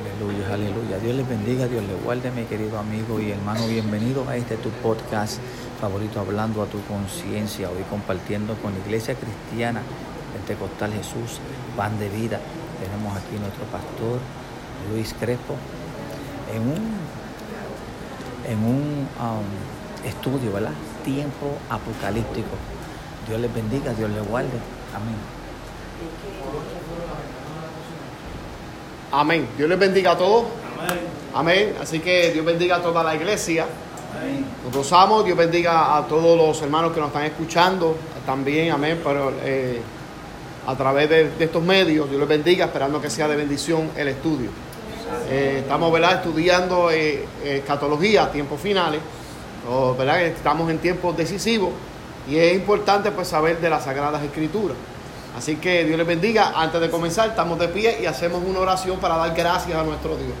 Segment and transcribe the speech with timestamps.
[0.00, 0.98] Aleluya, aleluya.
[0.98, 3.66] Dios les bendiga, Dios les guarde, mi querido amigo y hermano.
[3.66, 5.38] Bienvenido a este tu podcast
[5.78, 7.68] favorito, hablando a tu conciencia.
[7.68, 9.82] Hoy compartiendo con la Iglesia Cristiana
[10.32, 11.38] Pentecostal Jesús,
[11.76, 12.40] pan de vida.
[12.82, 14.20] Tenemos aquí nuestro pastor
[14.90, 15.56] Luis Crespo
[16.54, 16.80] en un,
[18.48, 20.72] en un um, estudio, ¿verdad?
[21.04, 22.56] Tiempo apocalíptico.
[23.28, 24.58] Dios les bendiga, Dios les guarde.
[24.94, 25.16] Amén.
[29.12, 29.48] Amén.
[29.56, 30.44] Dios les bendiga a todos.
[31.34, 31.74] Amén.
[31.80, 33.66] Así que Dios bendiga a toda la iglesia.
[34.64, 35.24] Nos gozamos.
[35.24, 38.72] Dios bendiga a todos los hermanos que nos están escuchando también.
[38.72, 39.00] Amén.
[39.02, 39.80] Pero eh,
[40.66, 44.08] a través de, de estos medios, Dios les bendiga, esperando que sea de bendición el
[44.08, 44.50] estudio.
[45.28, 46.16] Eh, estamos ¿verdad?
[46.16, 49.00] estudiando eh, escatología, tiempos finales.
[49.96, 50.22] ¿verdad?
[50.22, 51.70] Estamos en tiempos decisivos
[52.28, 54.76] y es importante pues saber de las Sagradas Escrituras.
[55.36, 56.52] Así que Dios les bendiga.
[56.56, 60.16] Antes de comenzar, estamos de pie y hacemos una oración para dar gracias a nuestro
[60.16, 60.34] Dios.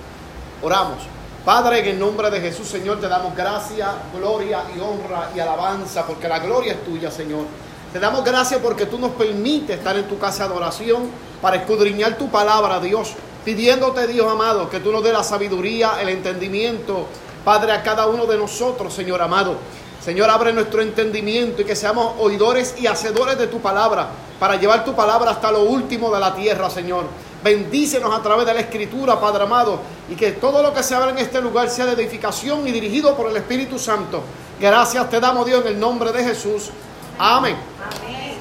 [0.62, 0.98] Oramos.
[1.44, 6.06] Padre, en el nombre de Jesús, Señor, te damos gracias, gloria y honra y alabanza,
[6.06, 7.46] porque la gloria es tuya, Señor.
[7.92, 12.18] Te damos gracias porque tú nos permites estar en tu casa de oración para escudriñar
[12.18, 17.06] tu palabra, Dios, pidiéndote, Dios amado, que tú nos dé la sabiduría, el entendimiento,
[17.44, 19.56] Padre, a cada uno de nosotros, Señor amado.
[20.02, 24.84] Señor, abre nuestro entendimiento y que seamos oidores y hacedores de tu palabra para llevar
[24.84, 27.04] tu palabra hasta lo último de la tierra, Señor.
[27.44, 31.10] Bendícenos a través de la Escritura, Padre amado, y que todo lo que se habla
[31.10, 34.22] en este lugar sea de edificación y dirigido por el Espíritu Santo.
[34.58, 36.70] Gracias te damos, Dios, en el nombre de Jesús.
[37.18, 37.56] Amén.
[38.02, 38.36] Amén.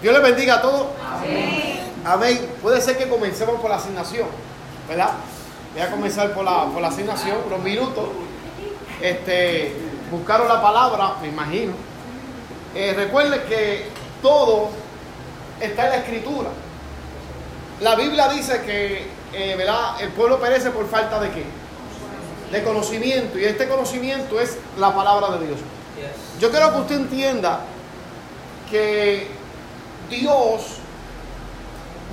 [0.00, 0.86] Dios les bendiga a todos.
[1.06, 1.80] Amén.
[2.04, 2.50] Amén.
[2.62, 4.26] Puede ser que comencemos por la asignación,
[4.88, 5.10] ¿verdad?
[5.74, 8.04] Voy a comenzar por la, por la asignación, unos minutos.
[9.00, 9.74] Este,
[10.12, 11.72] buscaron la palabra, me imagino.
[12.74, 13.86] Eh, recuerden que
[14.20, 14.68] todo
[15.60, 16.50] está en la escritura.
[17.80, 19.66] La Biblia dice que eh,
[20.00, 21.44] el pueblo perece por falta de qué?
[22.52, 23.38] De conocimiento.
[23.38, 25.58] Y este conocimiento es la palabra de Dios.
[26.38, 27.60] Yo quiero que usted entienda
[28.70, 29.28] que
[30.10, 30.62] Dios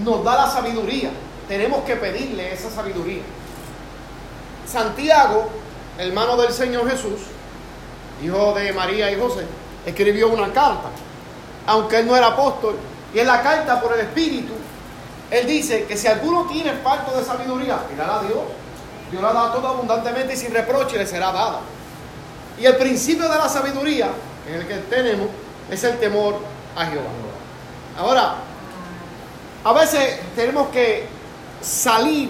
[0.03, 1.11] nos da la sabiduría.
[1.47, 3.23] Tenemos que pedirle esa sabiduría.
[4.67, 5.49] Santiago,
[5.97, 7.21] hermano del Señor Jesús,
[8.23, 9.45] hijo de María y José,
[9.85, 10.89] escribió una carta.
[11.67, 12.75] Aunque él no era apóstol,
[13.13, 14.53] y en la carta por el Espíritu,
[15.31, 18.39] él dice que si alguno tiene falta de sabiduría, pídala a Dios.
[19.11, 21.61] Dios la da todo abundantemente y sin reproche le será dada.
[22.59, 24.09] Y el principio de la sabiduría,
[24.47, 25.27] es el que tenemos,
[25.69, 26.39] es el temor
[26.75, 27.05] a Jehová.
[27.97, 28.35] Ahora,
[29.63, 31.07] a veces tenemos que
[31.61, 32.29] salir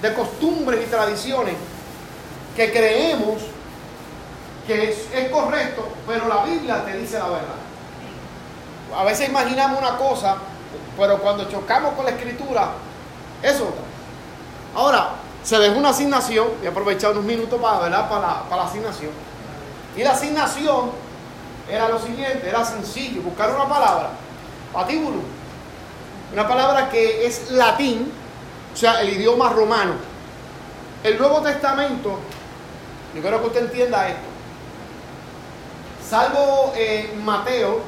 [0.00, 1.54] de costumbres y tradiciones
[2.56, 3.38] que creemos
[4.68, 7.56] que es, correcto, pero la Biblia te dice la verdad.
[8.94, 10.36] A veces imaginamos una cosa,
[10.96, 12.72] pero cuando chocamos con la escritura,
[13.42, 13.82] es otra.
[14.76, 15.12] Ahora,
[15.42, 18.10] se dejó una asignación, y he aprovechado unos minutos para, ¿verdad?
[18.10, 19.10] Para, para la asignación.
[19.96, 20.90] Y la asignación
[21.70, 24.10] era lo siguiente, era sencillo, buscar una palabra,
[24.72, 25.20] patíbulo,
[26.30, 28.12] una palabra que es latín,
[28.74, 29.94] o sea, el idioma romano.
[31.02, 32.18] El Nuevo Testamento,
[33.14, 34.27] yo quiero que usted entienda esto,
[36.08, 37.80] salvo eh, Mateo,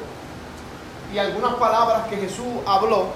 [1.13, 3.07] y algunas palabras que Jesús habló,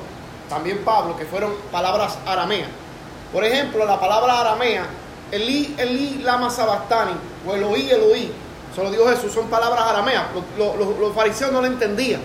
[0.50, 2.70] también Pablo, que fueron palabras arameas.
[3.32, 4.86] Por ejemplo, la palabra aramea,
[5.32, 7.14] Elí, Elí, lama sabastani,
[7.48, 8.32] o Eloí, Eloí,
[8.72, 10.26] eso lo dijo Jesús, son palabras arameas.
[10.58, 12.20] Los, fariseos no lo entendían.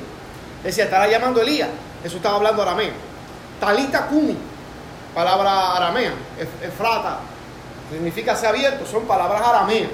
[0.64, 1.68] Decía, estará llamando Elías.
[2.02, 2.90] Jesús estaba hablando arameo.
[3.60, 4.36] Talita kumi,
[5.14, 6.12] palabra aramea.
[6.60, 7.20] Efrata,
[7.92, 9.90] significa ser abierto, son palabras arameas.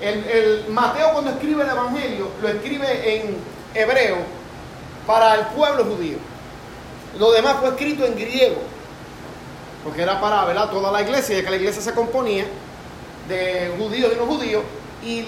[0.00, 3.36] El, Mateo cuando escribe el Evangelio, lo escribe en
[3.74, 4.16] hebreo,
[5.06, 6.16] para el pueblo judío.
[7.18, 8.56] Lo demás fue escrito en griego,
[9.84, 12.44] porque era para toda la iglesia, ya que la iglesia se componía
[13.28, 14.64] de judíos y no judíos,
[15.04, 15.26] y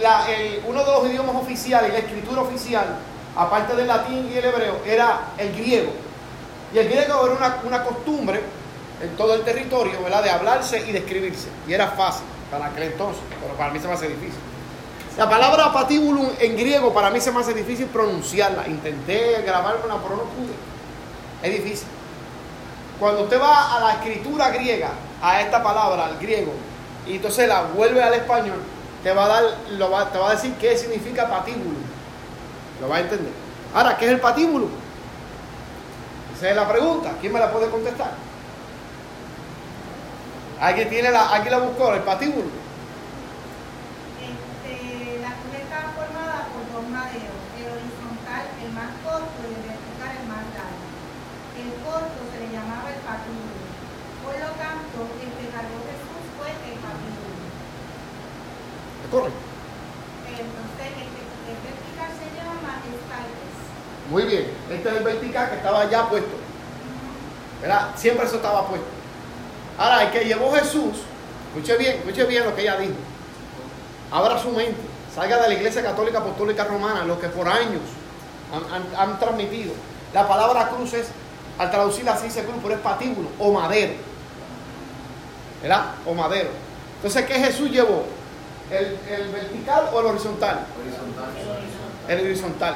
[0.67, 2.97] uno de los idiomas oficiales, la escritura oficial,
[3.37, 5.93] aparte del latín y el hebreo, era el griego.
[6.73, 8.41] Y el griego era una, costumbre
[9.03, 9.93] en todo el territorio.
[10.23, 11.49] De hablarse y de escribirse.
[11.69, 14.41] Y era fácil para aquel entonces, pero para mí se me hace difícil.
[15.17, 18.67] La palabra patibulum en griego para mí se me hace difícil pronunciarla.
[18.69, 20.55] Intenté grabármela, pero no pude.
[21.43, 21.89] Es difícil.
[22.99, 24.91] Cuando usted va a la escritura griega,
[25.23, 26.53] a esta palabra, al griego,
[27.07, 28.61] y entonces la vuelve al español,
[29.03, 29.45] te va a, dar,
[29.79, 31.79] lo te va a decir qué significa patíbulo.
[32.81, 33.33] Lo va a entender.
[33.75, 34.69] Ahora, ¿qué es el patíbulo?
[36.37, 37.13] Esa es la pregunta.
[37.21, 38.13] ¿Quién me la puede contestar?
[40.61, 41.95] ¿Alguien, tiene la, ¿alguien la buscó?
[41.95, 42.51] ¿El patíbulo?
[44.19, 49.63] Este, la cruz está formada por dos maderos, el horizontal el más corto y el
[49.71, 50.83] vertical el más largo.
[51.63, 53.55] El corto se le llamaba el patíbulo.
[54.25, 56.27] Por lo tanto, el que cargó Jesús
[59.07, 59.39] ¿Es correcto?
[60.27, 63.57] Entonces, el que el vertical se llama escalpes.
[64.17, 64.47] Muy bien.
[64.71, 66.31] Este es el vertical que estaba ya puesto.
[67.61, 67.89] ¿Verdad?
[67.97, 68.87] Siempre eso estaba puesto.
[69.77, 70.97] Ahora, el que llevó Jesús,
[71.55, 72.95] escuche bien, escuche bien lo que ella dijo.
[74.11, 74.81] Abra su mente,
[75.15, 77.83] salga de la Iglesia Católica Apostólica Romana, lo que por años
[78.55, 79.75] han, han- han transmitido.
[80.15, 81.09] La palabra cruz es,
[81.59, 83.93] al traducirla así dice cruz, pero es patíbulo o madero.
[85.61, 85.85] ¿Verdad?
[86.07, 86.49] O madero.
[86.97, 88.05] Entonces, ¿qué Jesús llevó?
[88.71, 90.65] ¿El, el vertical o el horizontal?
[92.09, 92.75] El horizontal.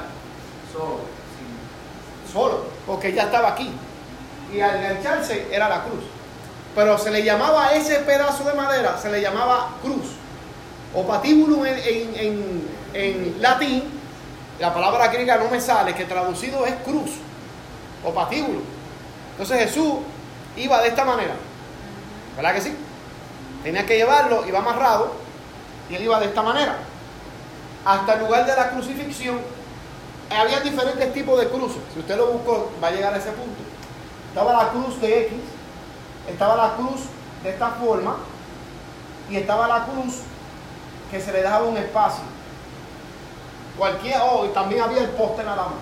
[2.32, 3.70] Solo, porque ya estaba aquí.
[4.52, 6.04] Y al engancharse era la cruz.
[6.74, 10.06] Pero se le llamaba ese pedazo de madera, se le llamaba cruz.
[10.94, 13.84] O patíbulo en, en- en- en latín,
[14.58, 17.10] la palabra griega no me sale, que traducido es cruz.
[18.04, 18.60] O patíbulo.
[19.32, 19.94] Entonces Jesús
[20.56, 21.34] iba de esta manera.
[22.36, 22.74] ¿Verdad que sí?
[23.62, 25.12] Tenía que llevarlo, iba amarrado,
[25.88, 26.78] y él iba de esta manera.
[27.84, 29.38] Hasta el lugar de la crucifixión
[30.30, 31.82] había diferentes tipos de cruces.
[31.92, 33.60] Si usted lo buscó, va a llegar a ese punto.
[34.28, 35.38] Estaba la cruz de X,
[36.28, 37.02] estaba la cruz
[37.42, 38.16] de esta forma,
[39.28, 40.20] y estaba la cruz
[41.10, 42.24] que se le dejaba un espacio.
[43.76, 45.74] Cualquier, oh, también había el poste nada más.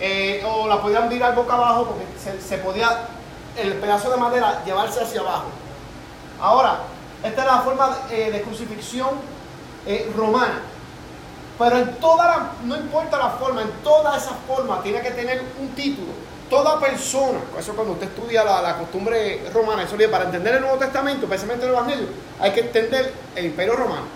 [0.00, 3.06] Eh, o la podían virar boca abajo porque se, se podía
[3.56, 5.46] el pedazo de madera llevarse hacia abajo.
[6.40, 6.80] Ahora,
[7.22, 9.10] esta es la forma eh, de crucifixión
[9.86, 10.60] eh, romana.
[11.62, 15.42] Pero en toda la, no importa la forma, en toda esa forma tiene que tener
[15.60, 16.08] un título.
[16.50, 21.26] Toda persona, eso cuando usted estudia la, costumbre romana, eso para entender el Nuevo Testamento,
[21.26, 22.06] especialmente el Evangelio,
[22.40, 24.06] hay que entender el Imperio Romano,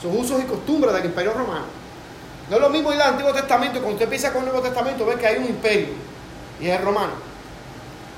[0.00, 1.66] sus usos y costumbres del Imperio Romano.
[2.48, 5.04] No es lo mismo ir al Antiguo Testamento, cuando usted empieza con el Nuevo Testamento,
[5.04, 5.88] ve que hay un imperio,
[6.58, 7.12] y es el romano.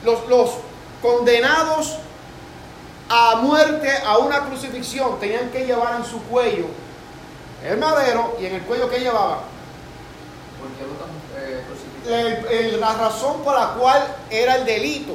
[0.04, 0.50] Los, los
[1.02, 1.96] condenados
[3.08, 6.66] a muerte, a una crucifixión, tenían que llevar en su cuello
[7.64, 9.40] el madero y en el cuello que llevaba
[10.60, 12.48] ¿Por qué lo están eh, crucificando?
[12.58, 15.14] el- el- la razón por la cual era el delito.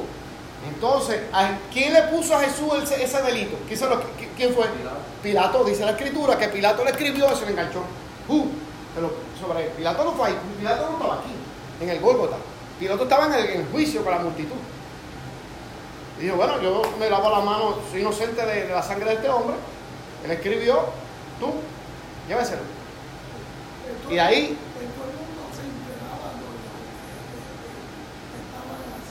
[0.68, 3.56] Entonces, ¿a ¿quién le puso a Jesús ese, ese delito?
[3.66, 3.96] ¿Quién, lo-
[4.54, 4.66] fue?
[4.68, 4.96] Pilato.
[5.22, 7.80] Pilato, dice la escritura, que Pilato le escribió y se le enganchó.
[8.28, 8.46] Uh,
[8.94, 11.30] se lo- sobre Pilato no fue ahí, Pilato no estaba aquí,
[11.80, 12.36] en el Gólgota.
[12.78, 14.56] Pilato estaba en el, en el juicio con la multitud.
[16.18, 19.14] Y dijo, bueno, yo me lavo las manos, soy inocente de, de la sangre de
[19.16, 19.56] este hombre.
[20.24, 20.80] Él escribió,
[21.38, 21.52] tú,
[22.28, 22.62] lléveselo.
[24.10, 24.56] Y ahí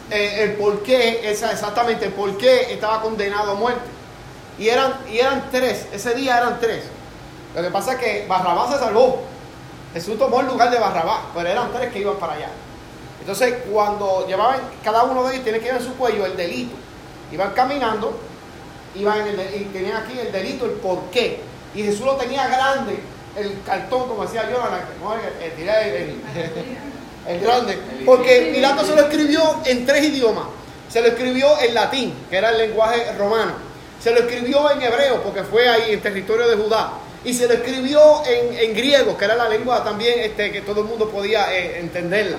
[0.09, 3.81] eh, el por qué, esa, exactamente el por qué estaba condenado a muerte.
[4.57, 6.85] Y eran, y eran tres, ese día eran tres.
[7.55, 9.23] Lo que pasa es que Barrabás se salvó.
[9.93, 12.49] Jesús tomó el lugar de Barrabás, pero eran tres que iban para allá.
[13.19, 16.75] Entonces, cuando llevaban, cada uno de ellos tiene que llevar en su cuello el delito.
[17.31, 18.17] Iban caminando,
[18.95, 21.41] iban en el y tenían aquí el delito, el por qué.
[21.75, 22.99] Y Jesús lo tenía grande,
[23.35, 26.21] el cartón, como decía yo, no, el,
[27.27, 27.77] el- grande.
[28.05, 30.45] Porque Pilato se lo escribió en tres idiomas.
[30.89, 33.53] Se lo escribió en latín, que era el lenguaje romano.
[34.01, 36.93] Se lo escribió en hebreo, porque fue ahí en territorio de Judá.
[37.25, 40.87] Y se lo escribió en, griego, que era la lengua también este, que todo el
[40.87, 42.37] mundo podía eh, entenderla.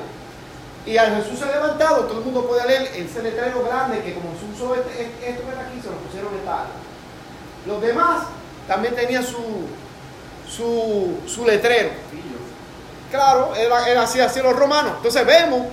[0.87, 4.31] Y al Jesús se levantado, todo el mundo puede leer ese letrero grande que como
[4.39, 6.65] se usó este, este- esto que está aquí, se lo pusieron en tal.
[7.67, 8.23] Los demás
[8.69, 9.67] también tenían su,
[10.47, 11.91] su, su letrero.
[13.11, 14.93] Claro, era, así, los romanos.
[14.99, 15.67] Entonces vemos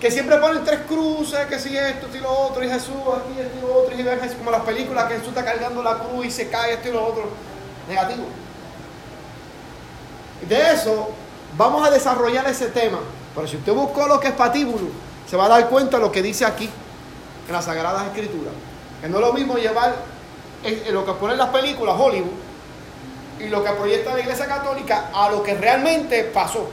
[0.00, 3.58] que siempre ponen tres cruces, que si esto y lo otro, y Jesús aquí, esto
[3.58, 6.30] y lo otro, y Jesús como las películas que Jesús está cargando la cruz y
[6.30, 7.28] se cae esto y lo otro.
[7.88, 8.24] Negativo.
[10.48, 11.10] De eso
[11.56, 12.98] vamos a desarrollar ese tema.
[13.34, 14.88] Pero si usted buscó lo que es patíbulo,
[15.28, 16.70] se va a dar cuenta de lo que dice aquí
[17.46, 18.54] en las Sagradas Escrituras.
[19.02, 19.94] Que no es lo mismo llevar
[20.64, 22.32] eh, lo que pone en las películas Hollywood
[23.38, 26.68] y lo que proyecta la Iglesia Católica a lo que realmente pasó.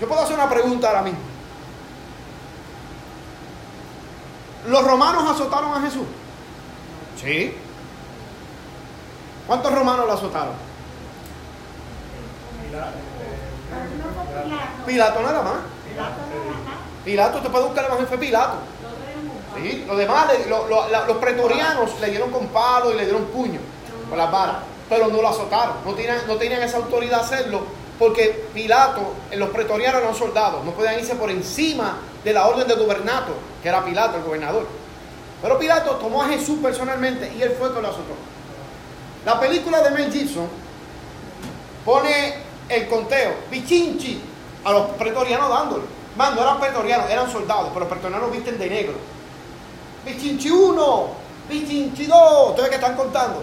[0.00, 1.18] Yo puedo hacer una pregunta ahora mismo.
[4.68, 6.06] ¿Los romanos azotaron a Jesús?
[7.20, 7.56] Sí.
[9.46, 10.54] ¿Cuántos romanos lo azotaron?
[12.62, 12.98] Pilato.
[14.86, 15.54] Pilato nada más.
[17.04, 18.58] Pilato usted puede buscar el evangelio, fue Pilato.
[19.86, 20.28] Los demás,
[21.06, 23.60] los pretorianos le dieron con palo y le dieron puño
[24.08, 24.56] con las varas,
[24.88, 27.60] pero no lo azotaron, no tenían, esa autoridad de hacerlo,
[27.98, 32.66] porque Pilato, eh, los pretorianos eran soldados, no podían irse por encima de la orden
[32.66, 34.66] del gubernato, que era Pilato, el gobernador.
[35.42, 38.14] Pero Pilato tomó a Jesús personalmente y él fue que lo azotó.
[39.24, 40.48] La película de Mel Gibson
[41.84, 42.34] pone
[42.68, 44.20] el conteo, bichinchi,
[44.64, 45.84] a los pretorianos dándole.
[46.16, 48.94] Man, no eran pretorianos, eran soldados, pero los pretorianos visten de negro.
[50.08, 51.08] Bichinchi 1,
[51.50, 53.42] Bichinchi 2, ustedes que están contando.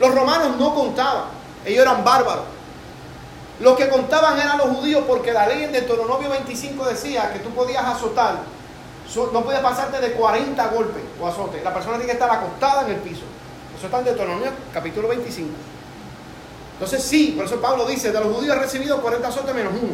[0.00, 1.24] Los romanos no contaban,
[1.64, 2.44] ellos eran bárbaros.
[3.60, 7.50] Los que contaban eran los judíos porque la ley en Deuteronomio 25 decía que tú
[7.50, 8.38] podías azotar,
[9.32, 11.62] no podías pasarte de 40 golpes o azotes.
[11.62, 13.22] La persona tiene que estar acostada en el piso.
[13.76, 15.50] Eso está en Deuteronomio capítulo 25.
[16.74, 19.92] Entonces sí, por eso Pablo dice, de los judíos he recibido 40 azotes menos uno,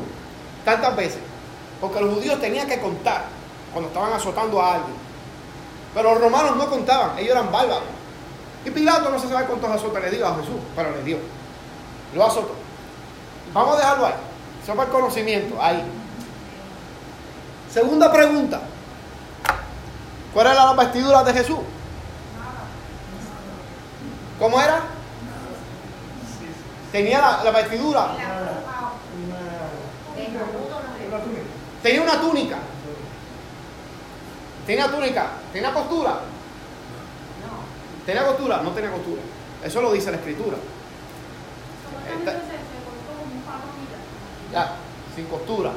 [0.65, 1.19] tantas veces.
[1.81, 3.25] Porque los judíos tenían que contar
[3.73, 5.06] cuando estaban azotando a alguien.
[5.97, 7.89] Pero los romanos no contaban, ellos eran bárbaros.
[8.67, 11.17] Y Pilato no se sabe cuántos azotes le dio a Jesús, pero le dio.
[12.15, 12.55] Lo azotó.
[13.55, 14.13] Vamos a dejarlo ahí.
[14.63, 15.83] Eso para el conocimiento, ahí.
[17.73, 18.61] Segunda pregunta.
[20.35, 21.61] ¿Cuál era la vestidura de Jesús?
[24.39, 24.83] ¿Cómo era?
[26.93, 28.09] Tenía la, vestidura.
[31.83, 32.59] Tenía una túnica.
[34.67, 35.27] Tenía túnica.
[35.57, 36.21] Tenía costura.
[38.05, 38.59] ¿Tenía costura?
[38.59, 39.23] No tenía costura.
[39.65, 40.59] Eso lo dice la escritura.
[44.53, 44.73] Ya,
[45.15, 45.71] sin costura.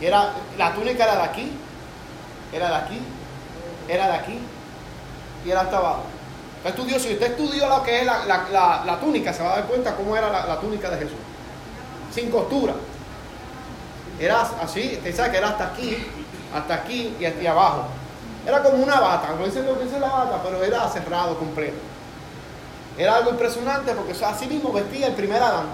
[0.00, 1.52] era, la túnica era de aquí,
[2.52, 3.00] era de aquí,
[3.88, 4.38] era de aquí
[5.46, 6.02] y era hasta abajo.
[6.64, 10.16] Estudió, si usted estudió lo que es la, túnica, se va a dar cuenta cómo
[10.16, 11.18] era la, túnica de Jesús.
[12.12, 12.74] Sin costura.
[14.18, 15.96] Era así, usted sabe que era hasta aquí,
[16.52, 17.99] hasta aquí y hasta abajo.
[18.46, 21.78] Era como una bata, no dicen lo que dice la bata, pero era cerrado completo.
[22.96, 25.66] Era algo impresionante porque así mismo vestía el primer Adán.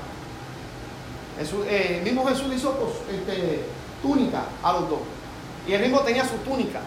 [1.39, 3.65] Eh, el mismo Jesús hizo pues, este,
[4.03, 5.01] túnica a los dos.
[5.67, 6.81] Y él mismo tenía su túnica.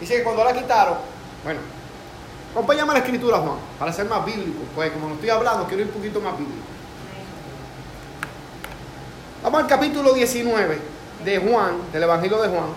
[0.00, 0.96] Dice que cuando la quitaron,
[1.44, 1.60] bueno,
[2.52, 4.60] acompáñame a la escritura, Juan, para ser más bíblico.
[4.74, 6.66] Pues como no estoy hablando, quiero ir un poquito más bíblico.
[9.42, 10.78] Vamos al capítulo 19
[11.24, 12.68] de Juan, del Evangelio de Juan.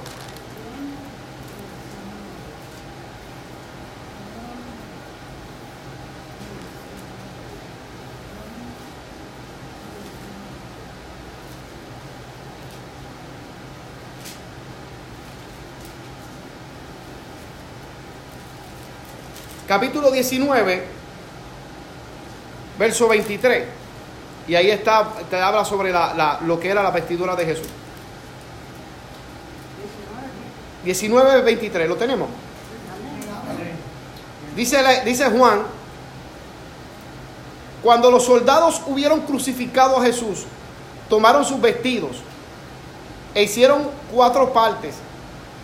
[19.68, 20.84] Capítulo 19,
[22.80, 23.66] verso 23.
[24.48, 25.94] Y ahí está, te habla sobre
[26.46, 27.68] lo que era la vestidura de Jesús.
[30.86, 32.30] 19, 23, ¿lo tenemos?
[34.56, 35.64] Dice, dice Juan,
[37.84, 40.46] cuando los soldados hubieron crucificado a Jesús,
[41.10, 42.18] tomaron sus vestidos
[43.36, 44.96] e hicieron cuatro partes,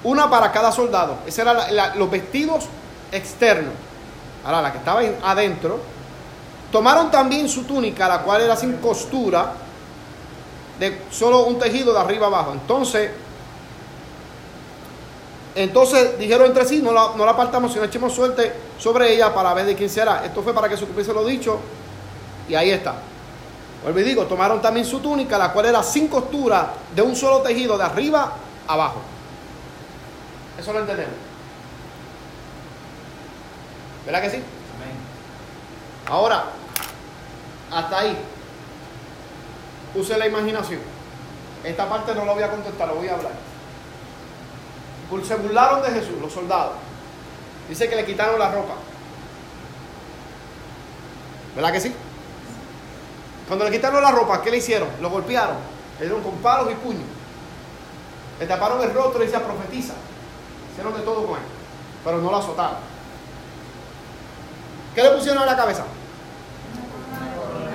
[0.04, 1.18] una para cada soldado.
[1.26, 1.58] Esos eran
[1.98, 2.66] los vestidos
[3.12, 3.74] externos.
[4.46, 5.80] Ahora, la que estaba adentro,
[6.72, 9.54] tomaron también su túnica, la cual era sin costura,
[10.80, 12.52] de solo un tejido de arriba abajo.
[12.52, 13.12] Entonces,
[15.56, 19.66] entonces dijeron entre sí, no la, no la sino echemos suerte sobre ella para ver
[19.66, 20.26] de quién será.
[20.26, 21.60] Esto fue para que se cumpliese lo dicho,
[22.50, 22.96] y ahí está.
[23.84, 27.84] Vuelvo tomaron también su túnica, la cual era sin costura, de un solo tejido, de
[27.84, 28.32] arriba
[28.68, 29.02] abajo.
[30.58, 31.14] Eso lo entendemos.
[34.06, 34.44] ¿Verdad que sí?
[36.10, 36.46] Ahora,
[37.72, 38.18] hasta ahí.
[39.96, 40.82] Use la imaginación.
[41.64, 43.32] Esta parte no la voy a contestar, lo voy a hablar.
[45.24, 46.74] Se burlaron de Jesús, los soldados.
[47.70, 48.74] Dice que le quitaron la ropa.
[51.56, 51.94] ¿Verdad que sí?
[53.48, 54.90] Cuando le quitaron la ropa, ¿qué le hicieron?
[55.02, 55.58] Lo golpearon.
[56.00, 57.04] Le dieron con palos y puños.
[58.40, 59.94] Le taparon el rostro y decía profetiza.
[60.72, 61.46] Hicieron de todo con él.
[62.04, 62.93] Pero no lo azotaron.
[64.96, 65.84] ¿Qué le pusieron en la cabeza?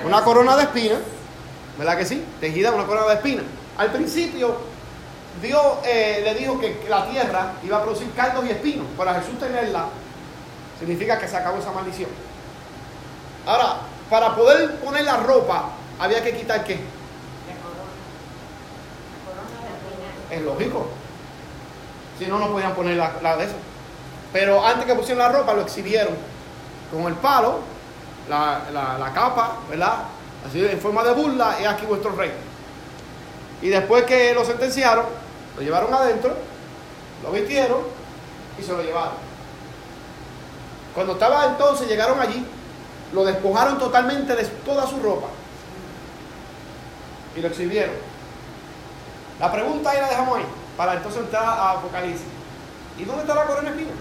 [0.05, 0.99] Una corona de espinas,
[1.77, 2.23] ¿verdad que sí?
[2.39, 3.43] Tejida una corona de espinas.
[3.77, 4.55] Al principio,
[5.41, 8.85] Dios eh, le dijo que la tierra iba a producir caldos y espinos.
[8.97, 9.87] Para Jesús tenerla,
[10.79, 12.09] significa que se acabó esa maldición.
[13.45, 13.77] Ahora,
[14.09, 16.79] para poder poner la ropa, había que quitar qué?
[20.31, 20.87] Es lógico.
[22.17, 23.55] Si no, no podían poner la, la de eso.
[24.31, 26.15] Pero antes que pusieran la ropa, lo exhibieron
[26.91, 27.59] con el palo,
[28.29, 30.03] la, capa, ¿verdad?
[30.47, 32.31] Así en forma de burla, es aquí vuestro rey.
[33.61, 35.05] Y después que lo sentenciaron,
[35.55, 36.33] lo llevaron adentro,
[37.23, 37.81] lo vistieron
[38.57, 39.29] y se lo llevaron.
[40.95, 42.45] Cuando estaba entonces, llegaron allí,
[43.13, 45.27] lo despojaron totalmente de toda su ropa
[47.35, 47.95] y lo exhibieron.
[49.39, 52.27] La pregunta ahí la dejamos ahí, para entonces entrar a Apocalipsis.
[52.97, 53.91] ¿Y dónde está la corona espina?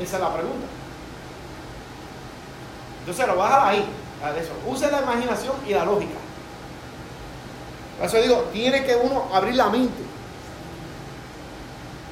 [0.00, 0.66] Esa es la pregunta.
[3.00, 3.86] Entonces lo voy a dejar ahí.
[4.40, 4.52] eso.
[4.66, 6.14] Use la imaginación y la lógica.
[7.98, 10.02] Por eso digo, tiene que uno abrir la mente.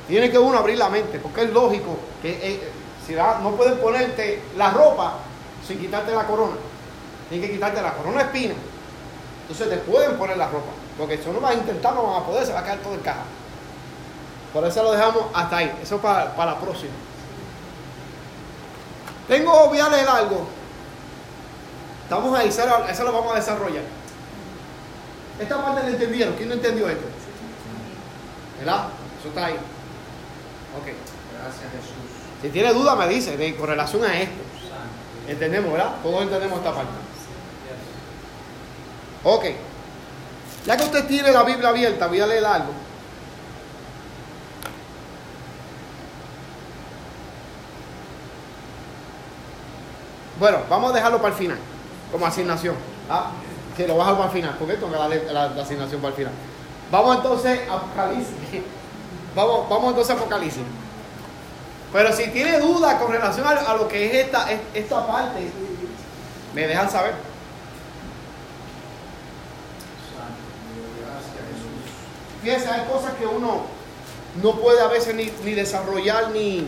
[0.08, 2.70] Tiene que uno abrir la mente, porque es lógico que eh,
[3.06, 5.14] Si va- no pueden ponerte la ropa
[5.66, 6.56] sin quitarte la corona.
[7.28, 8.54] Tienen que quitarte la corona espina.
[9.42, 10.70] Entonces te pueden poner la ropa.
[10.96, 12.94] Porque si no vas a intentar, no van a poder, se va a caer todo
[12.94, 13.24] el caja.
[14.54, 15.78] Por eso lo dejamos hasta ahí.
[15.82, 16.92] Eso para, para la próxima.
[19.28, 20.46] Tengo, voy a leer algo.
[22.04, 23.82] Estamos ahí, eso lo- vamos a desarrollar.
[25.40, 26.34] Esta parte la entendieron.
[26.34, 27.04] ¿Quién no entendió esto?
[28.58, 28.88] ¿Verdad?
[29.18, 29.54] Eso está ahí.
[29.54, 30.86] Ok.
[30.86, 31.94] Gracias, Jesús.
[32.42, 34.34] Si tiene duda me dice de, con relación a esto.
[35.26, 35.94] Entendemos, ¿verdad?
[36.02, 36.90] Todos entendemos esta parte.
[39.24, 39.44] Ok.
[40.66, 42.72] Ya que usted tiene la Biblia abierta, voy a leer algo.
[50.38, 51.58] Bueno, vamos a dejarlo para el final,
[52.10, 52.74] como asignación.
[53.08, 53.30] Ah,
[53.76, 56.32] que lo bajo para el final, porque esto la, la, la asignación para el final.
[56.90, 58.34] Vamos entonces a Apocalipsis.
[59.34, 60.62] Vamos, vamos entonces a Apocalipsis.
[61.92, 65.50] Pero si tiene duda con relación a, lo que es esta, es- esta parte,
[66.54, 67.14] me dejan saber.
[72.42, 73.62] Fíjense, hay cosas que uno
[74.42, 76.66] no puede a veces ni, ni desarrollar ni,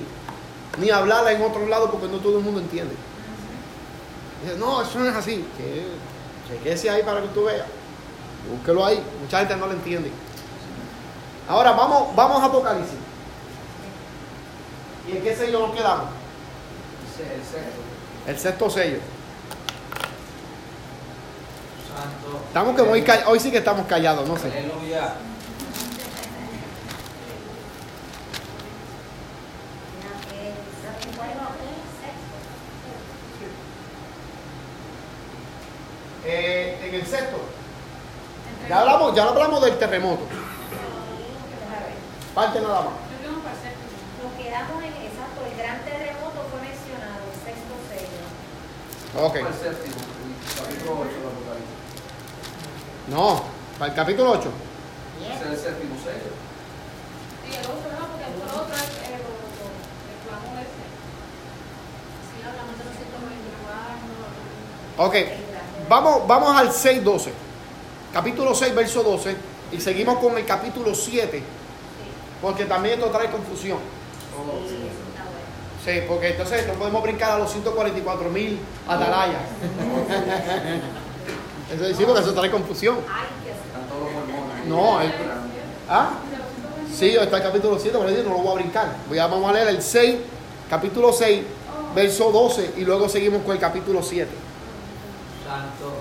[0.78, 2.94] ni hablarla en otro lado porque no todo el mundo entiende.
[4.42, 5.44] Dice, no, eso no es así.
[5.56, 5.86] Que,
[6.48, 7.66] chequese ahí para que tú veas.
[8.50, 9.02] Búsquelo ahí.
[9.20, 10.10] Mucha gente no lo entiende.
[11.48, 12.98] Ahora vamos, vamos a Apocalipsis.
[15.08, 16.06] ¿Y en qué sello nos quedamos?
[17.18, 17.80] El sexto.
[18.26, 18.98] El sexto sello.
[21.88, 22.40] Santo.
[22.48, 24.50] Estamos que hoy, hoy sí que estamos callados, no sé.
[24.50, 25.14] Aleluya.
[36.28, 37.36] Eh, en el sexto.
[38.68, 40.24] Ya hablamos, ya hablamos del terremoto.
[42.34, 42.90] Parte nada más.
[42.90, 42.98] Nos
[44.34, 48.26] quedamos en exacto, el gran terremoto fue mencionado, el sexto sello.
[49.22, 49.38] Ok.
[49.38, 51.78] Fue el séptimo, el capítulo 8 del Apocalipsis.
[53.06, 53.46] No,
[53.78, 54.50] para el capítulo 8.
[54.50, 56.34] Ese es el séptimo sello.
[57.46, 60.82] Sí, el otro no, porque el otro es el, el, el clamor ese.
[62.26, 65.06] Sí, hablamos de los 124.
[65.06, 65.45] Ok.
[65.88, 67.28] Vamos, vamos al 6.12.
[68.12, 69.36] Capítulo 6, verso 12.
[69.72, 71.42] Y seguimos con el capítulo 7.
[72.42, 73.78] Porque también esto trae confusión.
[75.84, 79.40] Sí, porque entonces no podemos brincar a los 144 mil atalayas.
[81.74, 82.96] Eso decimos que eso trae confusión.
[84.68, 85.12] No, el-
[85.88, 86.10] ¿Ah?
[86.92, 88.96] Sí, está el capítulo 7, pero yo no lo voy a brincar.
[89.08, 90.16] Voy a, vamos a leer el 6,
[90.70, 91.42] capítulo 6,
[91.94, 94.30] verso 12, y luego seguimos con el capítulo 7.
[95.46, 95.94] Santo.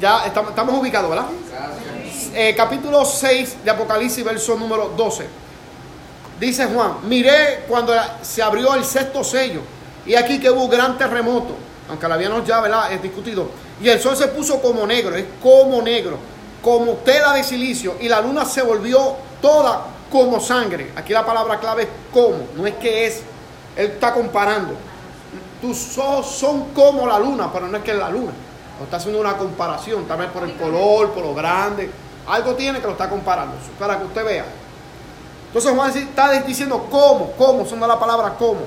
[0.00, 1.26] Ya estamos, estamos ubicados, ¿verdad?
[2.34, 5.26] Eh, capítulo 6 de Apocalipsis, verso número 12.
[6.38, 9.60] Dice Juan, miré cuando se abrió el sexto sello,
[10.04, 11.54] y aquí que hubo un gran terremoto,
[11.88, 12.92] aunque lo habíamos ya ¿verdad?
[12.92, 13.48] Es discutido,
[13.80, 16.18] y el sol se puso como negro, es como negro,
[16.60, 20.92] como tela de silicio, y la luna se volvió toda como sangre.
[20.96, 23.22] Aquí la palabra clave es como, no es que es,
[23.76, 24.76] él está comparando.
[25.64, 28.32] Tus ojos son como la luna, pero no es que es la luna.
[28.82, 31.90] Está haciendo una comparación, tal vez por el color, por lo grande.
[32.26, 34.44] Algo tiene que lo está comparando, para que usted vea.
[35.46, 38.60] Entonces Juan está diciendo cómo, cómo, son la palabra cómo.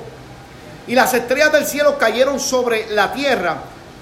[0.88, 3.58] Y las estrellas del cielo cayeron sobre la tierra,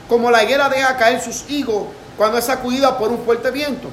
[0.08, 3.88] como la higuera deja caer sus higos cuando es sacudida por un fuerte viento.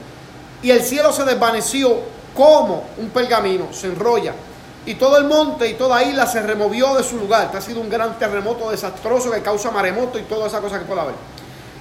[0.61, 1.97] Y el cielo se desvaneció
[2.33, 4.33] como un pergamino, se enrolla.
[4.85, 7.45] Y todo el monte y toda isla se removió de su lugar.
[7.45, 10.85] Este ha sido un gran terremoto desastroso que causa maremoto y toda esa cosa que
[10.85, 11.15] pueda haber.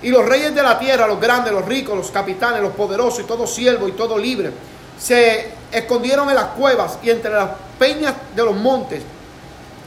[0.02, 3.24] Y los reyes de la tierra, los grandes, los ricos, los capitanes, los poderosos y
[3.24, 4.52] todo siervo y todo libre,
[4.98, 9.02] se escondieron en las cuevas y entre las peñas de los montes.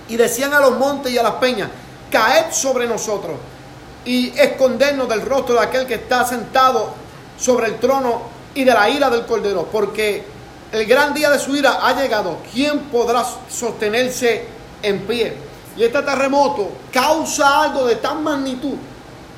[0.09, 1.69] Y decían a los montes y a las peñas,
[2.11, 3.35] caed sobre nosotros
[4.05, 6.93] y escondernos del rostro de aquel que está sentado
[7.37, 8.21] sobre el trono
[8.53, 10.23] y de la ira del cordero, porque
[10.75, 12.37] el gran día de su ira ha llegado.
[12.53, 14.45] ¿Quién podrá sostenerse
[14.81, 15.33] en pie?
[15.77, 18.75] Y este terremoto causa algo de tan magnitud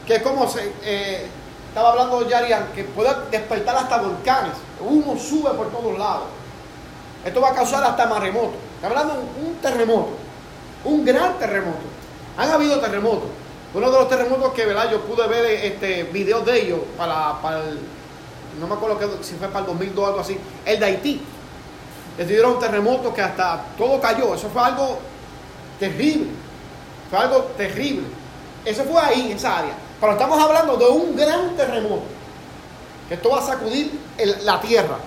[0.05, 1.27] que como se, eh,
[1.69, 4.53] estaba hablando Yarian, que puede despertar hasta volcanes.
[4.79, 6.23] Humo sube por todos lados.
[7.23, 8.53] Esto va a causar hasta maremoto.
[8.75, 10.09] Está hablando de un, un terremoto,
[10.85, 11.85] un gran terremoto.
[12.37, 13.29] Han habido terremotos.
[13.75, 14.89] Uno de los terremotos que ¿verdad?
[14.89, 17.79] yo pude ver este, videos de ellos para, para el,
[18.59, 21.21] no me acuerdo si fue para el 2002 o algo así, el de Haití.
[22.17, 24.33] Les dieron un terremoto que hasta todo cayó.
[24.33, 24.97] Eso fue algo
[25.79, 26.31] terrible.
[27.09, 28.07] Fue algo terrible.
[28.65, 29.73] Eso fue ahí, en esa área.
[29.99, 32.03] Pero estamos hablando de un gran terremoto.
[33.07, 33.99] Que esto va a sacudir
[34.43, 34.97] la tierra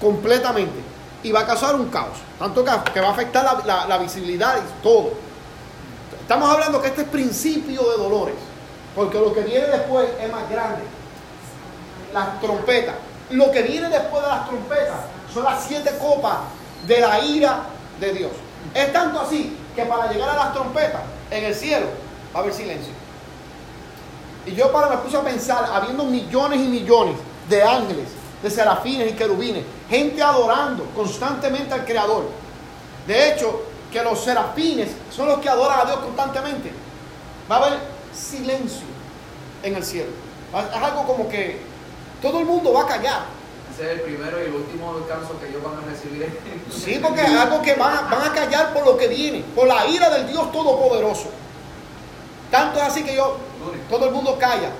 [0.00, 0.80] completamente.
[1.22, 2.16] y va a causar un caos.
[2.38, 5.12] Tanto que va a afectar la, la- la visibilidad y todo.
[6.20, 8.34] Estamos hablando que este es principio de dolores,
[8.96, 10.80] porque lo que viene después es más grande.
[12.12, 12.94] Las trompetas.
[13.30, 15.00] Lo que viene después de las trompetas
[15.32, 16.38] son las siete copas
[16.86, 17.60] de la ira
[18.00, 18.32] de Dios.
[18.74, 21.86] Es tanto así que para llegar a las trompetas en el cielo
[22.34, 22.92] va a haber silencio.
[24.46, 27.14] Y yo para me puse a pensar, habiendo millones y millones
[27.48, 28.08] de ángeles,
[28.42, 32.30] de serafines y querubines, gente adorando constantemente al Creador.
[33.06, 36.72] De hecho, que los serafines son los que adoran a Dios constantemente.
[37.50, 37.78] Va a haber
[38.14, 38.86] silencio
[39.62, 40.10] en el cielo.
[40.52, 41.60] Es algo como que
[42.20, 43.22] todo el mundo va a callar.
[43.72, 46.38] Ese es el primero y el último descanso que ellos van a recibir.
[46.70, 49.66] Sí, porque es algo que van a, van a callar por lo que viene, por
[49.66, 51.30] la ira del Dios Todopoderoso.
[52.50, 53.36] Tanto es así que yo,
[53.88, 54.70] todo el mundo calla,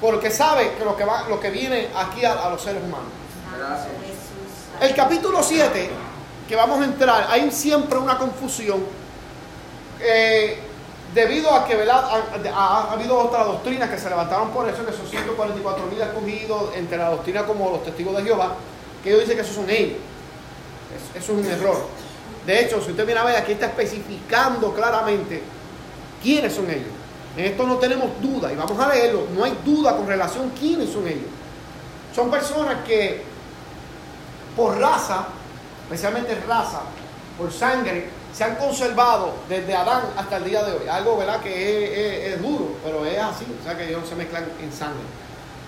[0.00, 3.08] porque sabe que lo que, va, lo que viene aquí a, a los seres humanos.
[3.58, 3.88] Gracias.
[4.80, 5.90] El capítulo 7,
[6.48, 8.84] que vamos a entrar, hay siempre una confusión,
[10.00, 10.60] eh,
[11.14, 11.74] debido a que.
[11.90, 16.00] Ha, ha- ha habido otras doctrinas que se levantaron por eso, que son 144 mil
[16.00, 18.54] escogidos entre la doctrina como los testigos de Jehová,
[19.02, 19.98] que ellos dicen que esos son ellos.
[21.14, 21.76] Es- Eso es un error.
[22.46, 25.42] De hecho, si usted viene a ver, aquí está especificando claramente
[26.22, 26.88] quiénes son ellos.
[27.36, 30.58] En esto no tenemos duda, y vamos a leerlo, no hay duda con relación a
[30.58, 31.28] quiénes son ellos.
[32.14, 33.22] Son personas que
[34.56, 35.26] por raza,
[35.84, 36.80] especialmente raza,
[37.36, 40.86] por sangre, se han conservado desde Adán hasta el día de hoy.
[40.86, 41.40] Algo, ¿verdad?
[41.40, 45.02] Que es, duro, pero es así, o sea que ellos se mezclan en sangre.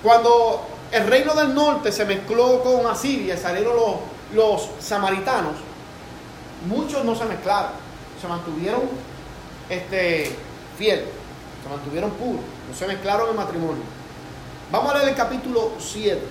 [0.04, 3.96] Cuando el reino del norte se mezcló con Asiria salieron los,
[4.32, 5.54] los samaritanos,
[6.68, 7.72] muchos no se mezclaron,
[8.22, 8.82] se mantuvieron
[9.68, 10.36] este,
[10.78, 11.06] fieles,
[11.64, 13.82] se mantuvieron puros, no se mezclaron en matrimonio.
[14.70, 16.22] Vamos a leer el capítulo 7.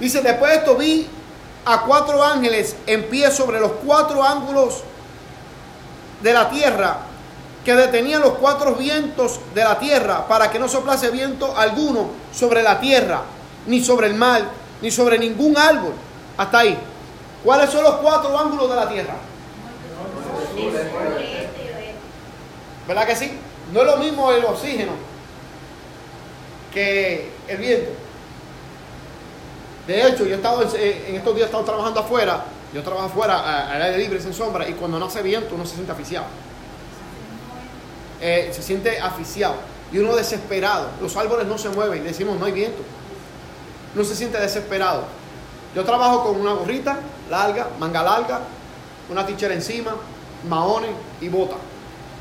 [0.00, 1.08] Dice, después de esto vi
[1.66, 4.82] a cuatro ángeles en pie sobre los cuatro ángulos
[6.22, 6.98] de la tierra,
[7.64, 12.62] que detenían los cuatro vientos de la tierra para que no soplase viento alguno sobre
[12.62, 13.22] la tierra,
[13.66, 14.44] ni sobre el mar,
[14.80, 15.92] ni sobre ningún árbol.
[16.38, 16.78] Hasta ahí.
[17.42, 19.14] ¿Cuáles son los cuatro ángulos de la tierra?
[22.86, 23.32] ¿Verdad que sí?
[23.72, 24.92] No es lo mismo el oxígeno
[26.72, 28.05] que el viento.
[29.86, 32.44] De hecho, yo he estado en, estos días he estado trabajando afuera.
[32.74, 35.74] Yo trabajo afuera, al aire libre, sin sombra, y cuando no hace viento uno se
[35.74, 36.26] siente asfixiado.
[38.20, 39.54] Eh, se siente asfixiado
[39.92, 40.88] y uno desesperado.
[41.00, 42.82] Los árboles no se mueven, decimos no hay viento.
[43.94, 45.04] Uno se siente desesperado.
[45.74, 46.98] Yo trabajo con una gorrita
[47.30, 48.40] larga, manga larga,
[49.10, 49.94] una tichera encima,
[50.48, 51.56] maones y bota,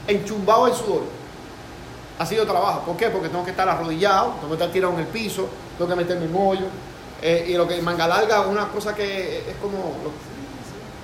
[0.08, 1.04] enchumbado en sudor.
[2.20, 2.82] Así yo trabajo.
[2.82, 3.10] ¿Por qué?
[3.10, 5.48] Porque tengo que estar arrodillado, tengo que estar tirado en el piso,
[5.78, 6.66] tengo que meterme en hoyo.
[7.22, 9.96] Eh, y lo que manga larga una cosa que es como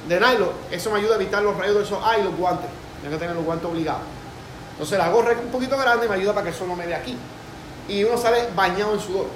[0.08, 0.52] de nylon.
[0.71, 2.00] Eso me ayuda a evitar los rayos del sol.
[2.04, 2.69] Ah, los guantes.
[3.02, 4.04] Tengo que tener los guantes obligados.
[4.74, 6.76] Entonces la gorra es un poquito grande y me ayuda para que el sol no
[6.76, 7.17] me dé aquí.
[7.88, 9.28] Y uno sale bañado en sudor.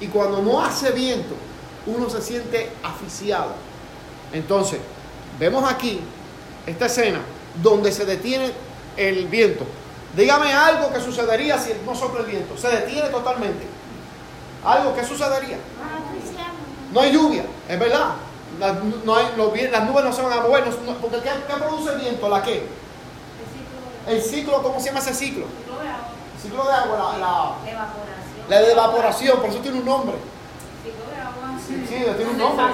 [0.00, 1.34] Y cuando no hace viento,
[1.86, 3.52] uno se siente asfixiado.
[4.32, 4.78] Entonces,
[5.38, 6.00] vemos aquí
[6.66, 7.20] esta escena
[7.62, 8.52] donde se detiene
[8.96, 9.64] el viento.
[10.16, 12.56] Dígame algo que sucedería si no sopla el viento.
[12.56, 13.77] Se detiene totalmente.
[14.68, 15.58] Algo que sucedería.
[16.92, 18.10] No hay lluvia, es verdad.
[18.58, 20.66] Las, no hay- los las nubes no se van a mover.
[20.66, 22.28] no- no- porque ¿qué, qué produce el viento?
[22.28, 22.66] ¿La qué?
[24.06, 25.44] El ciclo, ¿cómo se llama ese ciclo?
[25.44, 28.48] El ciclo de agua, la, la, Evaporación.
[28.48, 30.16] la de evaporación, por eso tiene un nombre.
[31.66, 32.64] Sí, Sí, tiene un nombre.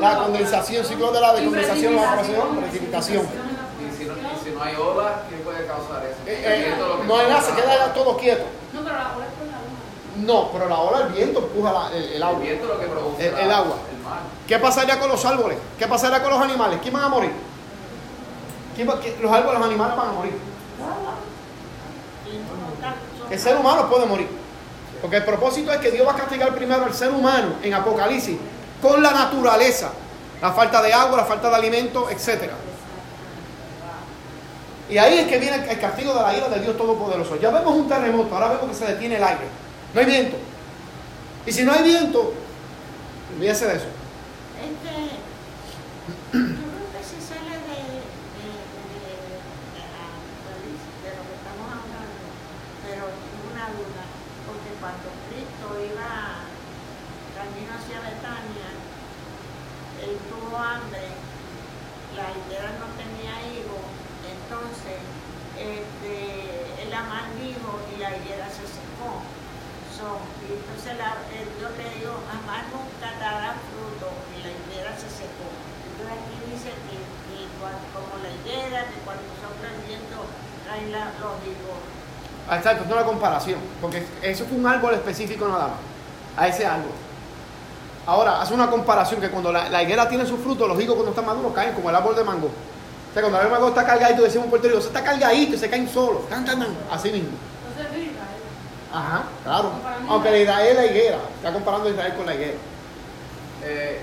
[0.00, 3.22] La condensación, ciclo de la condensación, la evaporación, precipitación.
[3.26, 6.16] Y si, no, y si no hay olas, ¿qué puede causar eso?
[6.26, 8.44] Eh, El eh, no hay nada, se queda todo quieto.
[8.74, 9.80] No, pero la ola es por la luna.
[10.16, 12.38] No, pero la ola, el viento empuja la- el, el El agua.
[12.40, 13.76] viento lo que produce El- agua.
[14.04, 14.18] Mar.
[14.46, 15.58] ¿Qué pasaría con los árboles?
[15.78, 16.78] ¿Qué pasaría con los animales?
[16.82, 17.30] ¿Quién van a morir?
[18.76, 20.38] ¿Quién va- qué- los árboles, los animales van a morir.
[23.30, 24.28] El ser humano puede morir.
[25.00, 28.36] Porque el propósito es que Dios va a castigar primero al ser humano en Apocalipsis
[28.80, 29.90] con la naturaleza.
[30.40, 32.50] La falta de agua, la falta de alimento, etc.
[34.90, 37.36] Y ahí es que viene el castigo de la ira del Dios Todopoderoso.
[37.36, 39.46] Ya vemos un terremoto, ahora vemos que se detiene el aire.
[39.94, 40.36] No hay viento.
[41.44, 42.32] Y si no hay viento,
[43.36, 43.90] olvídese de eso.
[44.62, 45.20] Este,
[46.32, 47.82] yo creo que se sale de,
[48.40, 48.48] de,
[48.88, 49.12] de,
[51.02, 52.24] de lo que estamos hablando,
[52.88, 53.04] pero
[53.52, 54.04] una duda,
[54.48, 56.40] porque cuando Cristo iba
[57.36, 58.70] camino hacia Betania,
[60.00, 61.10] él tuvo hambre,
[62.16, 63.82] la higuera no tenía higo,
[64.24, 65.04] entonces
[65.58, 69.20] este, él la maldijo y la higuera se secó.
[70.02, 70.18] Pasó.
[70.42, 75.46] Y entonces la, Dios le dijo, jamás nunca dará fruto y la higuera se secó.
[75.46, 76.98] Entonces aquí dice que,
[77.62, 80.18] cuando- como la higuera, que cuando sopla el viento
[80.66, 81.78] traen la- los higos.
[82.50, 85.78] Ah, Exacto, es una comparación, porque eso fue un árbol específico nada más,
[86.36, 86.90] a ese árbol.
[88.04, 91.10] Ahora, hace una comparación que cuando la, la higuera tiene su fruto, los higos cuando
[91.12, 92.48] están maduros caen como el árbol de mango.
[92.48, 95.04] O sea, cuando el árbol de mango está cargadito, decimos en Puerto Rico, se está
[95.04, 97.30] cargadito y se caen solos, tan, tan, tan, así mismo.
[98.92, 99.72] Ajá, claro.
[100.08, 102.58] Aunque la Israel es la higuera, está comparando a Israel con la higuera.
[103.64, 104.00] Eh,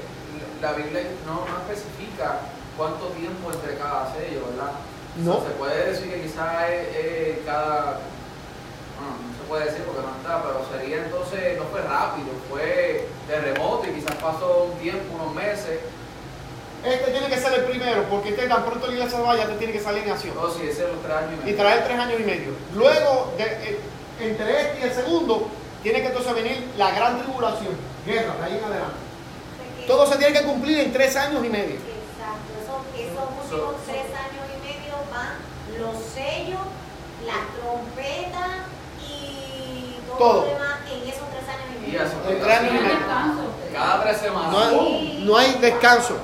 [0.62, 2.40] la Biblia no, no especifica
[2.78, 4.72] cuánto tiempo entre cada sello, ¿verdad?
[5.18, 5.38] No.
[5.38, 8.00] O sea, se puede decir que quizás es, es cada.
[9.00, 13.08] Bueno, no se puede decir porque no está, pero sería entonces, no fue rápido, fue
[13.28, 15.80] terremoto y quizás pasó un tiempo, unos meses.
[16.84, 19.74] Este tiene que ser el primero, porque este tan pronto la iglesia vaya, te tiene
[19.74, 20.34] que salir en acción.
[20.36, 21.58] No, si ese es los tres años y y medio.
[21.58, 22.52] traer tres años y medio.
[22.74, 23.80] Luego, de- eh,
[24.20, 25.48] entre este y el segundo,
[25.84, 27.74] tiene que entonces venir la gran tribulación,
[28.06, 28.96] guerra, de ahí en adelante.
[29.88, 31.76] Todo se tiene que cumplir en tres años y medio.
[31.76, 35.36] Exacto, esos, esos últimos tres años y medio van
[35.80, 36.60] los sellos,
[37.26, 38.66] la trompeta
[39.08, 40.42] y todo, Todo.
[40.42, 42.04] lo demás en esos tres años y medio.
[42.04, 43.00] eso, En tres años y no hay medio.
[43.00, 43.42] descanso.
[43.74, 44.52] Cada tres semanas.
[44.52, 46.18] No hay, no hay descanso.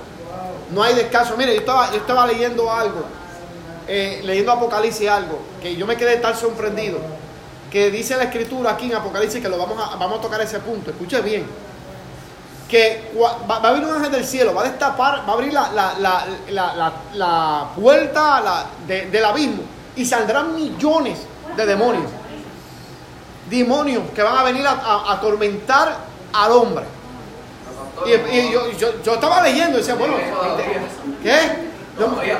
[0.71, 1.37] No hay descanso.
[1.37, 3.03] Mire, yo estaba, yo estaba leyendo algo,
[3.87, 6.97] eh, leyendo Apocalipsis algo, que yo me quedé tan sorprendido,
[7.75, 10.59] que dice la escritura aquí en Apocalipsis, que lo vamos a, vamos a tocar ese
[10.59, 10.91] punto.
[10.91, 11.45] Escuche bien.
[12.69, 15.73] Que va, a venir un ángel del cielo, va a destapar, va a abrir la,
[15.73, 21.19] la- la- la- puerta de- del abismo y saldrán millones
[21.57, 22.05] de demonios.
[23.49, 25.97] Demonios que van a venir a, atormentar
[26.31, 26.85] al hombre.
[28.05, 30.13] Y, yo, yo, yo estaba leyendo y decía, bueno,
[31.21, 31.65] ¿qué?
[31.99, 32.39] Todavía.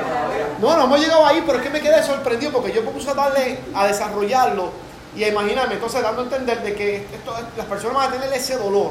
[0.62, 3.10] no, no hemos llegado ahí, pero es que me quedé sorprendido porque yo me puse
[3.10, 4.85] a darle, a desarrollarlo
[5.16, 8.32] y a imaginarme, entonces dando a entender de que esto, las personas van a tener
[8.32, 8.90] ese dolor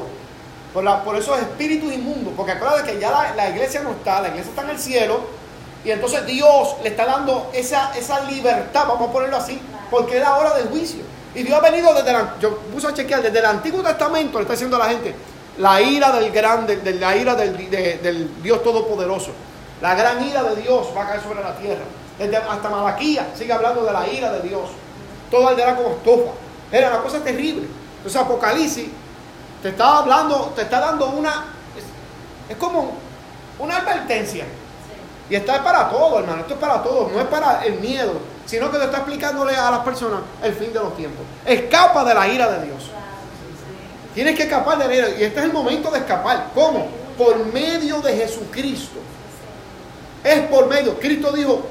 [0.74, 4.20] por, la- por esos espíritus inmundos, porque acuérdate que ya la, la iglesia no está,
[4.20, 5.20] la iglesia está en el cielo
[5.84, 9.60] y entonces Dios le está dando esa, esa libertad, vamos a ponerlo así,
[9.90, 11.02] porque es la hora del juicio.
[11.34, 14.42] Y Dios ha venido desde la, yo puse a chequear, desde el Antiguo Testamento le
[14.42, 15.14] está diciendo a la gente,
[15.58, 19.30] la ira del grande, de, la ira del, de- del Dios Todopoderoso.
[19.80, 21.84] La gran ira de Dios va a caer sobre la tierra.
[22.18, 24.62] Desde hasta Malaquía sigue hablando de la ira de Dios.
[25.30, 26.32] Todo arderá como estofa.
[26.70, 27.66] Era una cosa terrible.
[27.98, 28.88] Entonces Apocalipsis
[29.62, 32.92] te está hablando, te está dando una, es, es como
[33.58, 34.44] una advertencia.
[35.28, 36.42] Y está para todo, hermano.
[36.42, 37.10] Esto es para todo.
[37.12, 38.12] No es para el miedo,
[38.44, 41.24] sino que te está explicándole a las personas el fin de los tiempos.
[41.44, 42.90] Escapa de la ira de Dios.
[44.14, 45.08] Tienes que escapar de la ira.
[45.10, 46.50] Y este es el momento de escapar.
[46.54, 46.86] ¿Cómo?
[47.18, 49.00] Por medio de Jesucristo.
[50.22, 50.98] Es por medio.
[50.98, 51.62] Cristo dijo,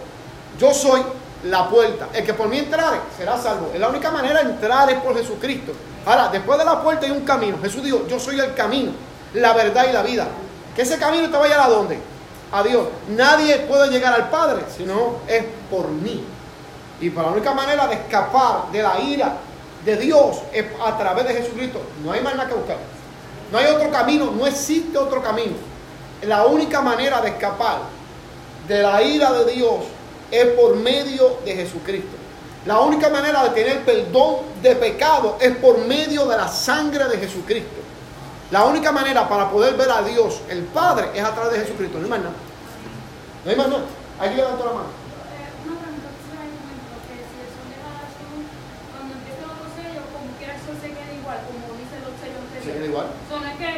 [0.60, 1.02] yo soy
[1.46, 2.10] la puerta.
[2.14, 3.72] El que por mí entrare será salvo.
[3.74, 5.74] Es la única manera de entrar es por Jesucristo.
[6.06, 7.58] Ahora, después de la puerta hay un camino.
[7.62, 8.92] Jesús dijo, yo soy el camino,
[9.34, 10.28] la verdad y la vida.
[10.76, 12.00] Que ese camino te vaya a dónde?
[12.52, 12.88] A Dios.
[13.10, 16.24] Nadie puede llegar al Padre, sino es por mí.
[17.02, 19.38] Y por la única manera de escapar de la ira
[19.84, 21.82] de Dios es a través de Jesucristo.
[22.04, 22.78] No hay más nada que buscar.
[23.52, 25.54] No hay otro camino, no existe otro camino.
[26.24, 27.80] La única manera de escapar
[28.68, 29.76] de la ira de Dios
[30.32, 32.16] es por medio de Jesucristo.
[32.66, 37.18] La única manera de tener perdón de pecado es por medio de la sangre de
[37.18, 37.76] Jesucristo.
[38.52, 41.98] La única manera para poder ver a Dios, el Padre, es a través de Jesucristo.
[42.00, 42.34] No hay más nada.
[43.44, 43.84] No hay más nada.
[44.20, 44.88] Aquí levantó la mano.
[50.82, 52.76] Se queda igual, como dice los sellos Se anteriores.
[52.76, 53.08] queda igual.
[53.30, 53.72] So, no es que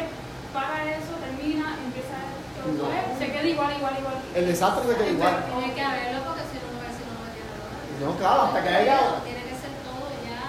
[0.52, 2.88] para eso, termina, empieza el No.
[2.90, 3.17] se
[3.50, 4.14] igual, igual, igual.
[4.34, 5.44] El desastre se queda igual.
[5.46, 8.12] Tiene que haberlo porque si no, no va a no me tiene nada.
[8.12, 10.40] No, claro, hasta que haya Tiene que ser todo ya.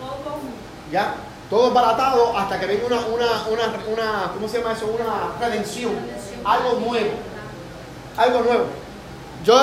[0.00, 0.50] Todo como.
[0.92, 1.14] ya
[1.50, 4.86] todo embaratado hasta que venga una, una, una, una, ¿cómo se llama eso?
[4.86, 5.92] Una redención.
[6.44, 7.10] Algo nuevo.
[8.16, 8.66] Algo nuevo.
[9.44, 9.58] Yo,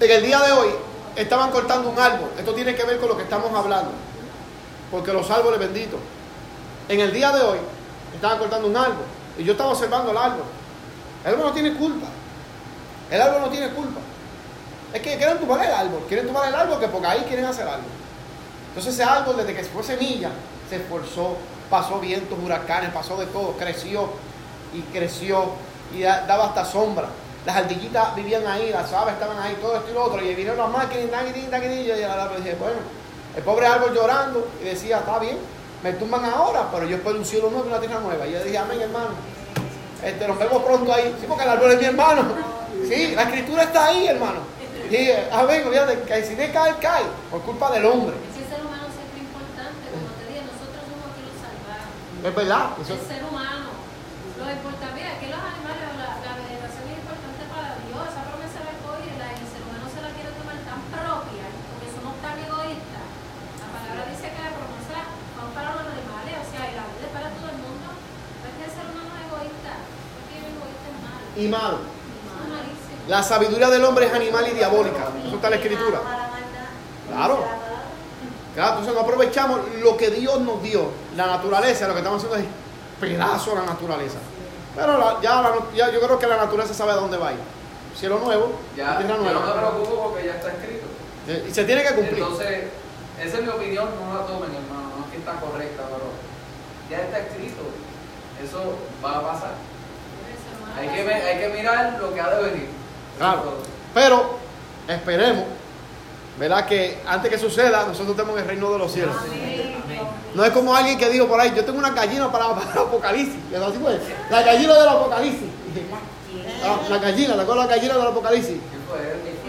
[0.00, 0.68] en el día de hoy,
[1.16, 2.28] estaban cortando un árbol.
[2.36, 3.92] Esto tiene que ver con lo que estamos hablando.
[4.90, 5.98] Porque los árboles benditos.
[6.90, 7.58] En el día de hoy,
[8.14, 9.06] estaban cortando un árbol.
[9.38, 10.44] Y yo estaba observando el árbol.
[11.24, 12.06] El árbol no tiene culpa.
[13.10, 14.00] El árbol no tiene culpa.
[14.92, 16.04] Es que quieren tumbar el árbol.
[16.08, 17.86] Quieren tumbar el árbol que porque ahí quieren hacer algo.
[18.68, 20.30] Entonces ese árbol, desde que fue semilla,
[20.68, 21.36] se esforzó,
[21.70, 24.08] pasó vientos, huracanes, pasó de todo, creció
[24.72, 25.46] y creció
[25.94, 27.08] y da- daba hasta sombra.
[27.46, 30.56] Las ardillitas vivían ahí, las aves estaban ahí, todo esto y lo otro, y vinieron
[30.58, 32.78] las máquinas, naguidín, y yo dije, bueno,
[33.36, 35.38] el pobre árbol llorando y decía, está bien,
[35.82, 38.26] me tumban ahora, pero yo espero un cielo nuevo y una tierra nueva.
[38.26, 39.10] Y yo dije, amén, hermano.
[40.04, 41.16] Este, nos vemos pronto ahí.
[41.18, 42.22] Sí, porque el árbol es mi hermano.
[42.88, 44.40] Sí, la escritura está ahí, hermano.
[44.90, 48.14] Y, amén, fíjate, que si de cae, cae, por culpa del hombre.
[48.28, 50.84] Es que el ser humano siempre es importante, como te dije, nosotros
[52.20, 52.66] Es verdad.
[52.78, 53.72] El ser humano.
[54.36, 58.04] Lo importante, mira, que los animales, la, la vegetación es importante para Dios.
[58.04, 61.88] Esa promesa del COVID, la, el ser humano se la quiere tomar tan propia, porque
[61.88, 63.06] somos tan egoístas.
[63.56, 65.00] La palabra dice que la promesa
[65.40, 67.88] va para los animales, o sea, y la vida es para todo el mundo.
[67.88, 69.72] No es que el ser humano es egoísta,
[70.12, 71.23] porque el egoísta es malo.
[71.36, 71.78] Y malo.
[73.08, 75.08] La sabiduría del hombre es animal y diabólica.
[75.26, 76.00] Eso está en la escritura.
[77.10, 77.38] Claro.
[78.54, 82.38] Claro, entonces no aprovechamos lo que Dios nos dio, la naturaleza, lo que estamos haciendo
[82.38, 82.46] es
[83.00, 84.18] pedazo a la naturaleza.
[84.76, 87.32] Pero la- ya, la- ya yo creo que la naturaleza sabe a dónde va a
[87.32, 87.38] ir.
[87.98, 89.54] Cielo nuevo, Ya, tierra yo no me nueva.
[89.54, 90.86] preocupo porque ya está escrito.
[91.28, 92.18] Eh, Y se tiene que cumplir.
[92.18, 92.64] Entonces,
[93.22, 96.10] esa es mi opinión, no la tomen, hermano, no es que está correcta, pero
[96.90, 97.62] ya está escrito.
[98.42, 99.52] Eso va a pasar.
[100.78, 102.68] Hay que, ve- hay que mirar lo que ha de venir.
[103.18, 103.54] Claro.
[103.94, 104.38] Pero
[104.88, 105.44] esperemos,
[106.38, 106.66] ¿verdad?
[106.66, 109.14] Que antes que suceda, nosotros tenemos el reino de los cielos.
[110.34, 112.78] No es como alguien que dijo por ahí, yo tengo una gallina para, para el
[112.78, 113.36] apocalipsis.
[113.54, 115.48] Así fue, La gallina del apocalipsis.
[116.64, 118.56] Ah, la gallina, ¿te acuerdas la gallina del apocalipsis?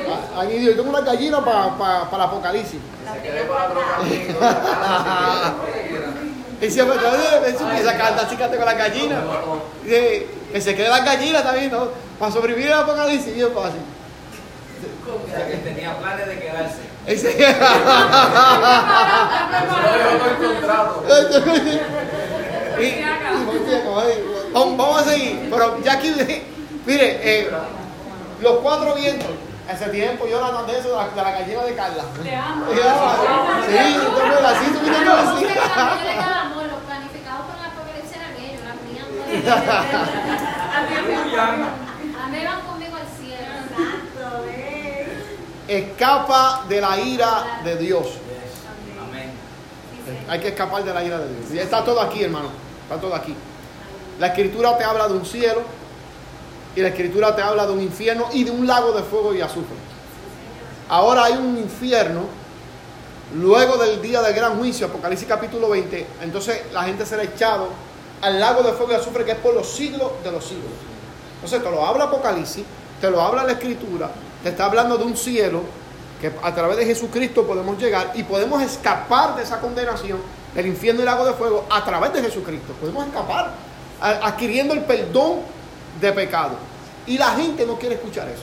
[0.08, 2.80] Ah, Alguien dijo, yo tengo una gallina para, para, para el apocalipsis.
[3.06, 3.16] La
[4.40, 5.54] la.
[6.62, 6.98] Y siempre
[7.80, 9.22] esa carta así que con la gallina.
[9.84, 11.90] Dice, que se quede la gallina también, ¿no?
[12.18, 13.82] Para sobrevivir al apocalipsis, bien fácil.
[15.06, 16.80] O sea, que tenía planes de quedarse.
[22.78, 23.04] Y-
[24.54, 25.50] vamos, a seguir.
[25.52, 26.12] Pero ya aquí,
[26.86, 27.52] mire, eh,
[28.40, 29.28] los cuatro vientos.
[29.70, 32.04] Hace tiempo yo hablando de eso, de la, de la gallina de Carla.
[32.24, 32.66] Te amo.
[32.72, 34.80] Sí, entonces así tú
[35.12, 35.46] así.
[35.76, 39.06] amor, los planificados por la apocalipsis eran ellos, las mías.
[40.76, 43.46] A mí van conmigo al cielo.
[45.68, 48.08] Escapa de la ira de Dios.
[49.02, 49.32] Amén.
[50.28, 51.54] Hay que escapar de la ira de Dios.
[51.54, 52.50] Y está todo aquí, hermano.
[52.84, 53.34] Está todo aquí.
[54.20, 55.62] La escritura te habla de un cielo
[56.76, 59.42] y la escritura te habla de un infierno y de un lago de fuego y
[59.42, 59.78] azufre.
[60.90, 62.26] Ahora hay un infierno
[63.34, 66.06] luego del día del gran juicio, Apocalipsis capítulo 20.
[66.22, 67.70] Entonces la gente será echado
[68.26, 70.72] al lago de fuego y azufre que es por los siglos de los siglos.
[71.36, 72.66] Entonces te lo habla Apocalipsis,
[73.00, 74.10] te lo habla la escritura,
[74.42, 75.62] te está hablando de un cielo
[76.20, 80.18] que a través de Jesucristo podemos llegar y podemos escapar de esa condenación
[80.56, 82.74] del infierno y lago de fuego a través de Jesucristo.
[82.80, 83.52] Podemos escapar
[84.02, 85.42] adquiriendo el perdón
[86.02, 86.56] de pecado.
[87.06, 88.42] Y la gente no quiere escuchar eso.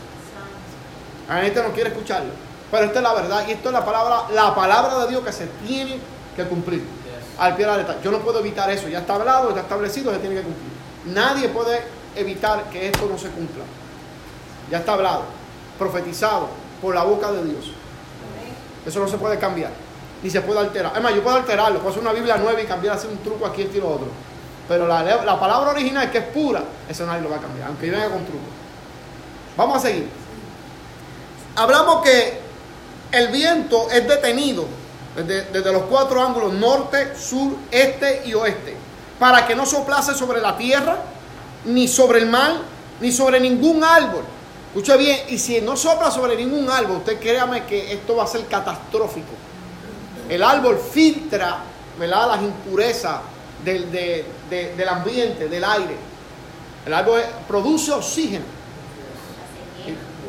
[1.29, 2.31] La gente no quiere escucharlo.
[2.71, 5.33] Pero esta es la verdad y esto es la palabra, la palabra de Dios que
[5.33, 5.99] se tiene
[6.37, 7.02] que cumplir.
[7.39, 7.99] Al pie de la letra.
[8.03, 8.89] Yo no puedo evitar eso.
[8.89, 10.73] Ya está hablado, está establecido, se tiene que cumplir.
[11.07, 11.83] Nadie puede
[12.15, 13.65] evitar que esto no se cumpla.
[14.71, 15.25] Ya está hablado,
[15.79, 16.49] profetizado
[16.81, 17.73] por la boca de Dios.
[18.87, 19.71] Eso no se puede cambiar,
[20.23, 20.93] ni se puede alterar.
[20.97, 23.47] Es más, yo puedo alterarlo, puedo hacer una Biblia nueva y cambiar así un truco
[23.47, 24.09] aquí, este y lo otro.
[24.69, 27.87] Pero la, la palabra original, que es pura, eso nadie lo va a cambiar, aunque
[27.87, 28.45] yo venga con truco.
[29.57, 30.09] Vamos a seguir.
[31.57, 32.41] Hablamos que
[33.13, 34.67] el viento es detenido
[35.17, 38.75] desde, desde los cuatro ángulos, norte, sur, este y oeste,
[39.19, 40.99] para que no soplase sobre la tierra,
[41.65, 42.55] ni sobre el mar,
[43.01, 44.25] ni sobre ningún árbol.
[44.69, 48.27] Escuche bien, y si no sopla sobre ningún árbol, usted créame que esto va a
[48.27, 49.33] ser catastrófico.
[50.29, 51.59] El árbol filtra
[51.99, 52.29] ¿verdad?
[52.29, 53.17] las impurezas
[53.65, 55.97] del, de- de- del ambiente, del aire.
[56.87, 58.45] El árbol produce oxígeno.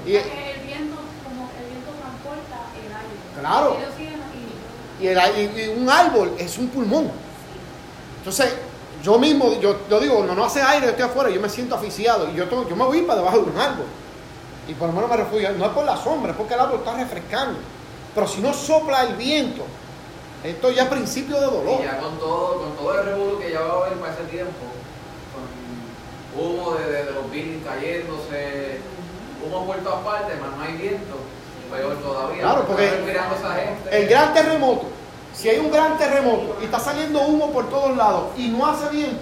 [0.06, 3.40] Y- y- el viento, como el viento transporta el aire.
[3.40, 3.78] Claro.
[5.04, 7.12] Y- el y un árbol es un pulmón.
[8.20, 8.54] Entonces,
[9.04, 11.76] yo mismo, yo, yo digo, no, no hace aire, yo estoy afuera, yo me siento
[11.76, 13.86] asfixiado y yo, tengo- yo me voy para debajo de un árbol.
[14.68, 15.52] Y por lo menos me refugio.
[15.58, 17.60] No es por la sombra, es porque el árbol está refrescando.
[18.16, 19.64] Pero si no sopla el viento,
[20.42, 21.82] esto ya es principio de dolor.
[21.82, 24.24] Y ya con todo, con todo el revuelo que ya va a haber para ese
[24.24, 24.54] tiempo,
[25.34, 28.80] con humo de- de los buildings cayéndose,
[29.46, 31.16] humo por todas partes, más no hay viento,
[31.74, 32.42] peor todavía.
[32.42, 33.98] Claro, porque esa gente.
[33.98, 34.86] El gran terremoto,
[35.34, 38.90] si hay un gran terremoto y está saliendo humo por todos lados y no hace
[38.90, 39.22] viento,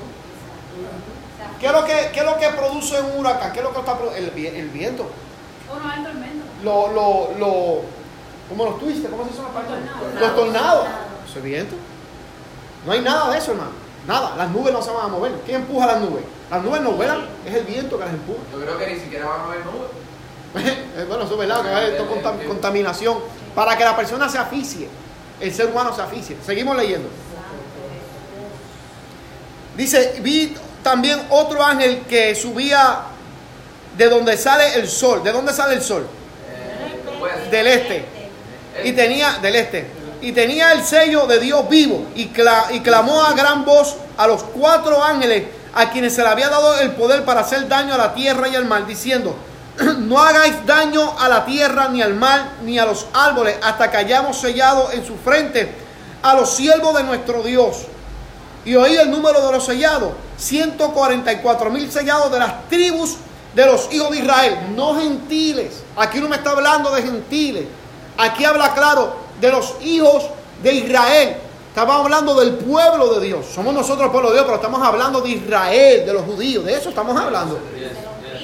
[1.59, 3.51] ¿qué es lo que, qué es lo que produce un huracán?
[3.53, 5.09] ¿Qué es lo que está el, el viento?
[5.71, 6.45] O no hay tormenta.
[6.63, 7.81] Lo, lo, lo,
[8.49, 9.09] ¿Cómo los twistes?
[9.09, 9.79] ¿Cómo se dice en español?
[9.87, 10.19] Tornados.
[10.19, 10.87] Los tornados.
[11.25, 11.75] Eso es viento.
[12.85, 13.71] No hay nada de eso, hermano.
[14.05, 14.35] Nada.
[14.35, 15.31] Las nubes no se van a mover.
[15.45, 16.23] ¿Quién empuja las nubes?
[16.49, 18.39] Las nubes no vuelan, es el viento que las empuja.
[18.51, 19.87] Yo creo que ni siquiera van a haber nubes.
[20.53, 23.17] Eh, bueno, eso es verdad, que haber toda contam- contaminación.
[23.55, 24.87] Para que la persona se aficie,
[25.39, 26.37] el ser humano se aficie.
[26.45, 27.09] Seguimos leyendo.
[29.75, 32.99] Dice, vi también otro ángel que subía
[33.97, 35.23] de donde sale el sol.
[35.23, 36.07] ¿De dónde sale el sol?
[37.49, 38.05] Del este.
[38.83, 39.87] Y tenía, del este.
[40.21, 42.05] Y tenía el sello de Dios vivo.
[42.15, 45.43] Y, cla- y clamó a gran voz a los cuatro ángeles
[45.73, 48.55] a quienes se le había dado el poder para hacer daño a la tierra y
[48.55, 49.35] al mar, diciendo,
[49.99, 53.97] no hagáis daño a la tierra, ni al mar, ni a los árboles, hasta que
[53.97, 55.73] hayamos sellado en su frente
[56.21, 57.85] a los siervos de nuestro Dios.
[58.63, 63.17] Y oí el número de los sellados, 144 mil sellados de las tribus
[63.55, 65.83] de los hijos de Israel, no gentiles.
[65.97, 67.65] Aquí no me está hablando de gentiles.
[68.17, 70.25] Aquí habla claro de los hijos
[70.61, 71.37] de Israel.
[71.69, 73.45] Estamos hablando del pueblo de Dios.
[73.45, 76.65] Somos nosotros el pueblo de Dios, pero estamos hablando de Israel, de los judíos.
[76.65, 77.59] De eso estamos hablando.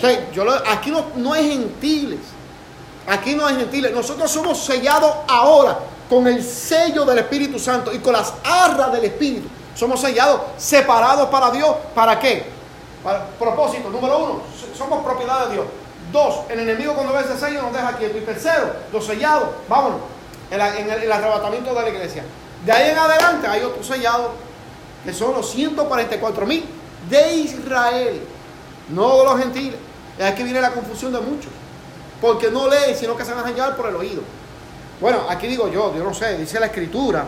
[0.03, 2.19] O yo aquí no, no es gentiles.
[3.07, 3.93] Aquí no es gentiles.
[3.93, 5.79] Nosotros somos sellados ahora
[6.09, 9.47] con el sello del Espíritu Santo y con las arras del Espíritu.
[9.75, 11.75] Somos sellados, separados para Dios.
[11.93, 12.45] ¿Para qué?
[13.03, 13.89] Para propósito.
[13.89, 14.41] Número uno,
[14.75, 15.65] somos propiedad de Dios.
[16.11, 18.17] Dos, el enemigo cuando ve ese sello nos deja quietos.
[18.21, 19.99] Y tercero, los sellados, vámonos,
[20.49, 22.23] en, el, el arrebatamiento de la iglesia.
[22.65, 24.31] De ahí en adelante hay otros sellados
[25.03, 26.65] que son los 144 mil
[27.09, 28.21] de Israel,
[28.89, 29.79] no los gentiles.
[30.19, 31.51] Y aquí viene la confusión de muchos,
[32.21, 34.21] porque no leen, sino que se van a llevar por el oído.
[34.99, 37.25] Bueno, aquí digo yo, yo no sé, dice la escritura,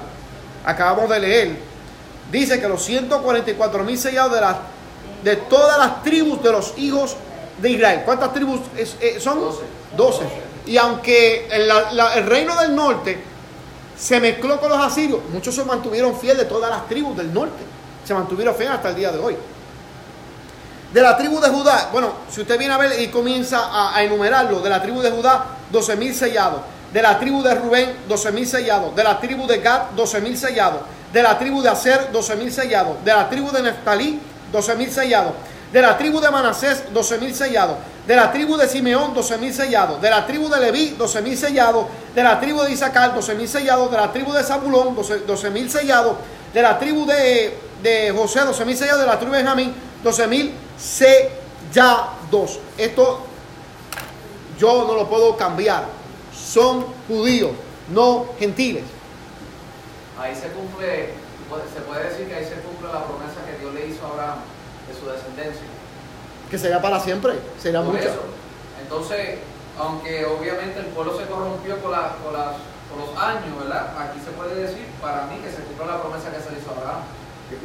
[0.66, 1.58] acabamos de leer,
[2.32, 4.56] dice que los 144 mil sellados de, las,
[5.24, 7.16] de todas las tribus de los hijos
[7.62, 8.02] de Israel.
[8.06, 9.40] ¿Cuántas tribus es- eh, son?
[9.40, 9.62] Doce.
[9.96, 10.26] 12.
[10.66, 13.20] Y aunque el, la- la- el reino del norte
[13.98, 17.64] se mezcló con los asirios, muchos se mantuvieron fieles de todas las tribus del norte.
[18.06, 19.36] Se mantuvieron fieles hasta el día de hoy.
[20.94, 24.60] De la tribu de Judá, bueno, si usted viene a ver y comienza a, enumerarlo,
[24.60, 26.62] de la tribu de Judá, 12.000 sellados.
[26.92, 28.96] De la tribu de Rubén, 12.000 sellados.
[28.96, 30.82] De la tribu de Gad, 12.000 sellados.
[31.14, 33.06] De la tribu de Aser, 12.000 sellados.
[33.06, 34.20] De la tribu de Neftalí,
[34.52, 35.34] 12.000 sellados.
[35.72, 37.78] De la tribu de Manasés, 12.000 sellados.
[38.08, 40.02] De la tribu de Simeón, 12.000 sellados.
[40.02, 41.86] De la tribu de Leví, 12.000 sellados.
[42.16, 43.92] De la tribu de Isaacar, 12.000 sellados.
[43.92, 46.16] De la tribu de Zabulón, 12 12.000 sellados.
[46.52, 49.02] De la tribu de, de José, 12.000 sellados.
[49.02, 52.60] De la tribu de Benjamín, 12.000 sellados.
[52.78, 53.22] Esto
[54.58, 55.86] yo no lo puedo cambiar.
[56.34, 57.52] Son judíos,
[57.90, 58.84] no gentiles.
[60.20, 61.14] Ahí se cumple,
[61.74, 64.40] se puede decir que ahí se cumple la promesa que Dios le hizo a Abraham
[64.88, 65.62] de su descendencia.
[66.50, 67.34] Que será para siempre.
[67.62, 68.08] Será Por mucho.
[68.10, 68.22] eso.
[68.82, 69.40] Entonces,
[69.78, 72.56] aunque obviamente el pueblo se corrompió con, la- con las-
[72.90, 73.94] con los años, ¿verdad?
[74.00, 76.72] Aquí se puede decir, para mí, que se cumplió la promesa que se le hizo
[76.72, 77.02] a Abraham.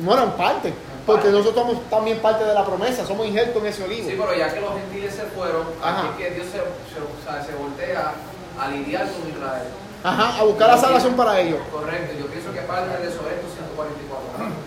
[0.00, 0.74] Bueno, en parte.
[1.06, 1.38] Porque parte.
[1.38, 3.04] nosotros somos también parte de la promesa.
[3.06, 4.08] Somos injertos en ese olivo.
[4.08, 6.10] Sí, pero ya que los gentiles se fueron, Ajá.
[6.10, 8.12] aquí es que Dios se, se, o sea, se voltea
[8.58, 9.68] a lidiar con Israel.
[10.02, 11.60] Ajá, a buscar la salvación para ellos.
[11.72, 14.58] Correcto, yo pienso que parte de eso es estos 144 años.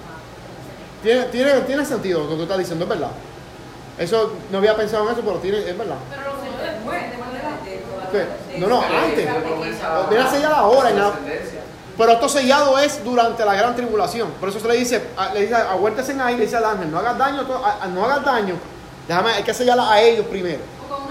[1.03, 3.11] Tiene, tiene, tiene sentido lo que tú estás diciendo, es verdad.
[3.97, 5.97] Eso, no había pensado en eso, pero tiene, es verdad.
[6.09, 8.59] Pero lo después, después de la.
[8.59, 9.31] No, no, antes.
[9.31, 11.13] dio promesa Viene a sellar ahora, a su en la-.
[11.97, 14.29] Pero esto sellado es durante la gran tribulación.
[14.39, 15.01] Por eso se le dice,
[15.33, 18.23] le dice, aguértese ahí, le dice al ángel, no hagas daño, a a- no hagas
[18.23, 18.55] daño.
[19.07, 20.59] Déjame, hay que sellarla a ellos primero.
[20.87, 21.07] Con.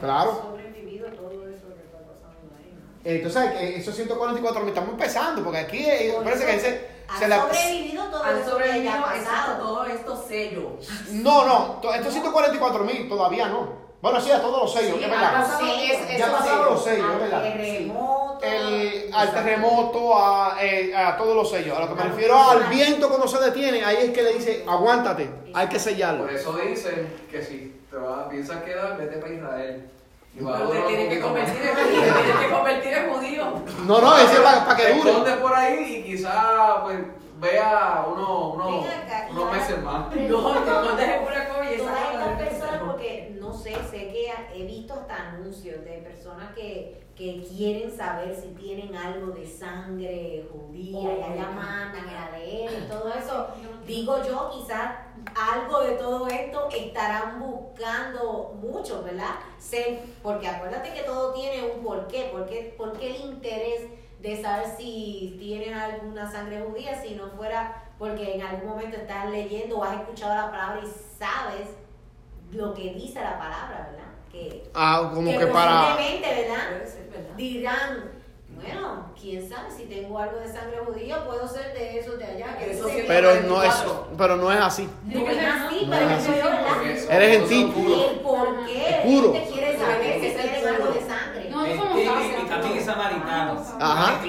[0.00, 0.30] Claro.
[0.32, 0.56] todo.
[3.04, 7.18] Entonces, esos 144 mil estamos empezando, porque aquí eh, Por parece eso que se, Han
[7.20, 7.40] se la...
[7.42, 9.58] sobrevivido todo Han sobrevivido pasado.
[9.58, 10.88] todos estos sellos.
[11.12, 13.85] No, no, to- estos 144 mil todavía no.
[14.02, 15.32] Bueno, sí, a todos los sellos, Sí, es verdad.
[15.32, 17.06] pasado Sí, es- ya esos pasaron los sellos.
[17.14, 17.42] es verdad.
[17.42, 18.38] Terremoto.
[18.42, 21.76] El, al terremoto, a, eh, a todos los sellos.
[21.76, 24.64] A lo que me refiero al viento cuando se detiene, ahí es que le dice,
[24.68, 26.24] aguántate, hay que sellarlo.
[26.24, 29.90] Por eso dicen que si te vas, piensas quedar, vete para Israel.
[30.38, 33.44] Y va a Pero te tienes que convertir en judío, tienes que convertir en judío.
[33.86, 35.32] No, no, ese es para, que Te dure.
[35.36, 36.98] por ahí y quizá pues
[37.40, 38.84] vea uno, uno,
[39.30, 40.08] unos meses más.
[40.10, 41.00] No, te Todas
[41.76, 42.55] esa
[43.66, 48.94] sé, sé que he visto hasta anuncios de personas que, que quieren saber si tienen
[48.94, 53.48] algo de sangre judía y allá mandan el ADN y todo eso.
[53.84, 54.96] Digo yo, quizás
[55.34, 59.34] algo de todo esto estarán buscando mucho, ¿verdad?
[59.58, 63.82] Sé, porque acuérdate que todo tiene un porqué, porque ¿por qué el interés
[64.20, 69.30] de saber si tienes alguna sangre judía si no fuera porque en algún momento estás
[69.30, 71.68] leyendo o has escuchado la palabra y sabes
[72.52, 74.06] lo que dice la palabra, ¿verdad?
[74.30, 75.94] Que, Ah, como que para...
[75.96, 76.68] posiblemente, ¿verdad?
[76.70, 77.34] Puede ser, ¿verdad?
[77.36, 78.04] Dirán,
[78.54, 82.56] bueno, quién sabe si tengo algo de sangre judía, puedo ser de esos de allá.
[82.58, 83.74] Que Eso dicen sí, que- Pero no es,
[84.16, 84.88] pero no es así.
[85.04, 87.72] no es así, No pero es eso yo, Eres gentil.
[88.10, 89.32] El por qué puro.
[89.32, 91.50] la gente quiere saber si tienen algo de sangre.
[91.50, 93.62] No, no somos y también es samaritano.
[93.80, 94.20] Ajá.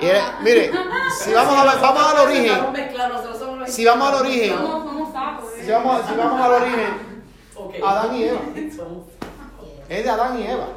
[0.00, 0.70] Y era- mire,
[1.18, 2.60] si vamos a ver, vamos al origen.
[3.66, 4.48] Si vamos al origen,
[5.62, 7.11] si vamos, si vamos al origen,
[7.84, 8.40] Adán y Eva.
[9.88, 10.68] Es de Adán y Eva.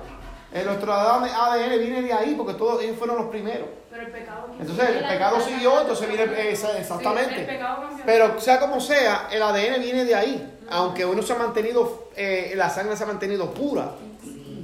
[0.53, 3.67] Eh, nuestro ADN viene de ahí porque todos ellos fueron los primeros.
[3.89, 4.47] Pero el pecado.
[4.59, 7.41] Entonces el pecado siguió, entonces viene Sí, el exactamente.
[7.43, 7.83] pecado.
[8.05, 10.57] Pero sea como sea, el ADN viene de ahí.
[10.69, 13.91] Aunque uno se ha mantenido, eh, la sangre se ha mantenido pura,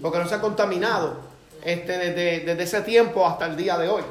[0.01, 1.17] porque no se ha contaminado
[1.63, 4.03] este, desde, desde ese tiempo hasta el día de hoy.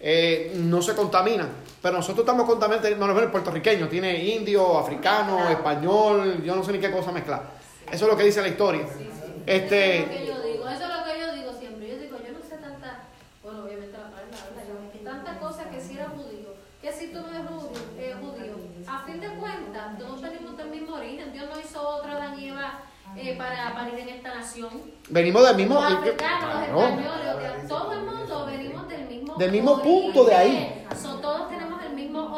[0.00, 1.46] Eh, no se contamina.
[1.82, 6.72] Pero nosotros estamos contaminados, no, no, el puertorriqueño, tiene indio, africano, español, yo no sé
[6.72, 7.42] ni qué cosa mezclar.
[7.90, 8.82] Eso es lo que dice la historia.
[8.82, 11.88] Eso es lo Este, que yo digo, eso es lo que yo digo siempre.
[11.88, 13.04] Yo digo, yo no sé tanta,
[13.42, 14.28] bueno, obviamente la palabra.
[14.68, 18.54] Yo, tantas cosas que si era judío, que si tú no eres judío, eh, judío.
[18.86, 21.32] A fin de cuentas, todos venimos del mismo origen.
[21.32, 22.80] Dios no hizo otra Eva
[23.16, 24.70] eh, para parir en esta nación.
[25.08, 25.74] venimos del mismo...
[25.74, 30.56] Los africanos, los españoles, todo el mundo venimos del mismo Del mismo punto de ahí.
[30.56, 31.02] origen.
[31.02, 31.59] So, todos tenemos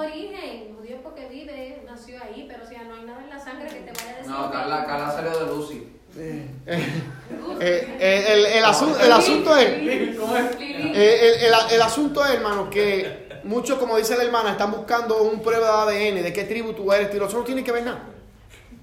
[0.02, 0.74] origen.
[0.76, 3.74] Judío porque vive, nació ahí, pero o sea, no hay nada en la sangre que
[3.80, 4.30] te vaya a decir.
[4.30, 5.88] No, Carla, Carla salió de Lucy.
[6.14, 9.66] Eh, eh, el, el asu- el asunto es...
[9.68, 15.22] Eh, el, el- el asunto es, hermano, que muchos, como dice la hermana, están buscando
[15.22, 17.26] un prueba de ADN, de qué tribu tú eres, tío.
[17.26, 18.02] Eso no tiene que ver nada.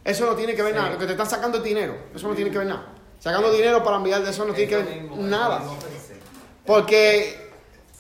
[0.04, 0.90] Eso no tiene que ver nada.
[0.92, 1.96] Lo que te están sacando es dinero.
[2.16, 2.88] Eso no tiene que ver nada.
[3.20, 5.62] Sacando dinero para enviar de eso no tiene que ver nada.
[6.66, 7.50] Porque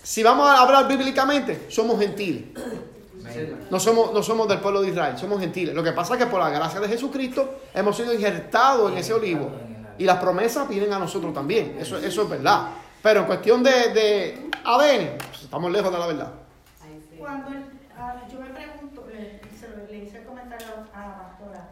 [0.01, 2.45] si vamos a hablar bíblicamente, somos gentiles.
[3.69, 5.73] No somos, no somos del pueblo de Israel, somos gentiles.
[5.75, 9.13] Lo que pasa es que por la gracia de Jesucristo hemos sido injertados en ese
[9.13, 9.51] olivo.
[9.97, 11.75] Y las promesas vienen a nosotros también.
[11.79, 12.69] Eso, eso es verdad.
[13.03, 16.31] Pero en cuestión de, de ADN, pues, estamos lejos de la verdad.
[17.17, 17.65] Cuando el-
[17.97, 21.69] ah, yo me pregunto, le, se lo- le hice el comentario a la pastora,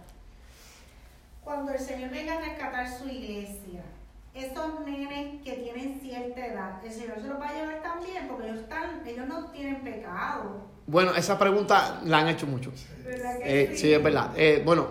[1.43, 3.81] cuando el Señor venga a rescatar su iglesia,
[4.33, 8.47] esos nenes que tienen cierta edad, el Señor se los va a llevar también, porque
[8.49, 10.61] ellos están, ellos no tienen pecado.
[10.87, 12.71] Bueno, esa pregunta la han hecho mucho.
[13.05, 14.31] ¿Verdad que Eh, sí, es verdad.
[14.35, 14.87] Eh, bueno,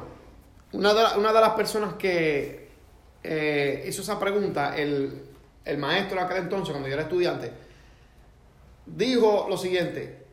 [0.73, 2.69] una de, la- una de las personas que
[3.25, 5.23] eh, hizo esa pregunta, el,
[5.65, 7.51] el maestro de aquel entonces, cuando yo era estudiante,
[8.87, 10.25] dijo lo siguiente,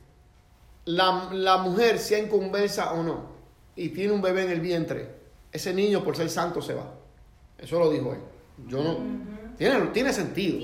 [0.86, 3.32] la, la mujer, sea inconversa o no,
[3.76, 5.10] y tiene un bebé en el vientre,
[5.52, 6.94] ese niño por ser santo se va.
[7.58, 8.20] Eso lo dijo él.
[8.68, 8.98] Yo no...
[9.58, 10.60] Tiene, tiene sentido.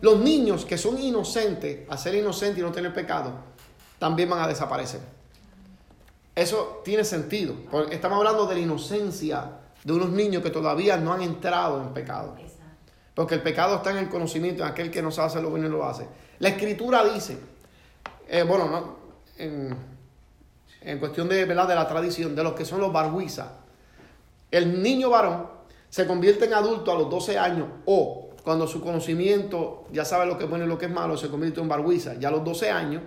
[0.00, 3.34] Los niños que son inocentes, a ser inocentes y no tener pecado,
[4.00, 5.00] también van a desaparecer.
[6.34, 7.54] Eso tiene sentido.
[7.70, 9.52] Porque estamos hablando de la inocencia
[9.84, 12.34] de unos niños que todavía no han entrado en pecado.
[13.14, 15.66] Porque el pecado está en el conocimiento, en aquel que no sabe hacer lo bueno
[15.66, 16.08] y lo hace.
[16.38, 17.38] La escritura dice,
[18.26, 18.96] eh, bueno, no,
[19.36, 19.76] en,
[20.80, 21.68] en cuestión de, ¿verdad?
[21.68, 23.48] de la tradición, de los que son los barbuizas,
[24.50, 25.46] el niño varón
[25.90, 30.38] se convierte en adulto a los 12 años o cuando su conocimiento ya sabe lo
[30.38, 32.14] que es bueno y lo que es malo, se convierte en barbuiza.
[32.14, 33.02] Ya a los 12 años,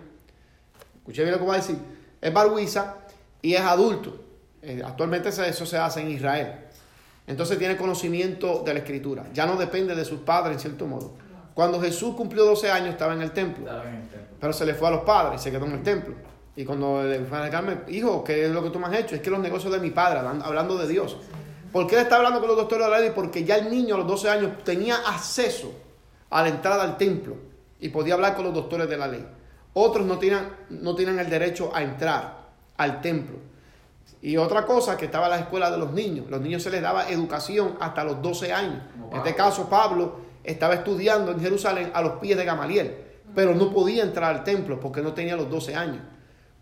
[1.04, 1.78] escuché bien lo que va a decir,
[2.22, 2.96] es barbuiza
[3.42, 4.18] y es adulto.
[4.62, 6.54] Eh, actualmente eso se hace en Israel.
[7.28, 9.26] Entonces tiene conocimiento de la escritura.
[9.34, 11.14] Ya no depende de sus padres en cierto modo.
[11.54, 13.66] Cuando Jesús cumplió 12 años estaba en el templo.
[14.40, 16.16] Pero se le fue a los padres y se quedó en el templo.
[16.56, 19.16] Y cuando le fue a Carmen, hijo, ¿qué es lo que tú me has hecho?
[19.16, 21.18] Es que los negocios de mi padre, hablan- hablando de Dios.
[21.72, 23.12] ¿Por qué él está hablando con los doctores de la ley?
[23.16, 25.74] Porque ya el niño a los 12 años tenía acceso
[26.30, 27.36] a la entrada al templo
[27.80, 29.26] y podía hablar con los doctores de la ley.
[29.74, 32.44] Otros no tenían, no el derecho a entrar
[32.78, 33.38] al templo.
[34.22, 36.28] Y otra cosa, que estaba la escuela de los niños.
[36.30, 38.82] Los niños se les daba educación hasta los 12 años.
[39.12, 42.96] En este caso, Pablo estaba estudiando en Jerusalén a los pies de Gamaliel,
[43.36, 46.02] pero no podía entrar al templo porque no tenía los 12 años.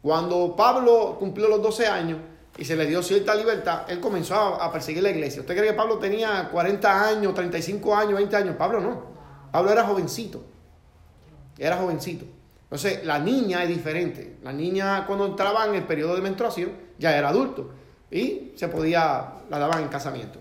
[0.02, 2.18] Cuando Pablo cumplió los 12 años
[2.58, 5.42] y se le dio cierta libertad, él comenzó a, a perseguir la iglesia.
[5.42, 8.56] ¿Usted cree que Pablo tenía 40 años, 35 años, 20 años?
[8.56, 9.04] Pablo no.
[9.52, 10.44] Pablo era jovencito.
[11.60, 12.26] Era jovencito.
[12.72, 14.38] Entonces, la niña es diferente.
[14.44, 17.70] La niña cuando entraba en el periodo de menstruación ya era adulto
[18.10, 20.40] y se podía, la daban en casamiento.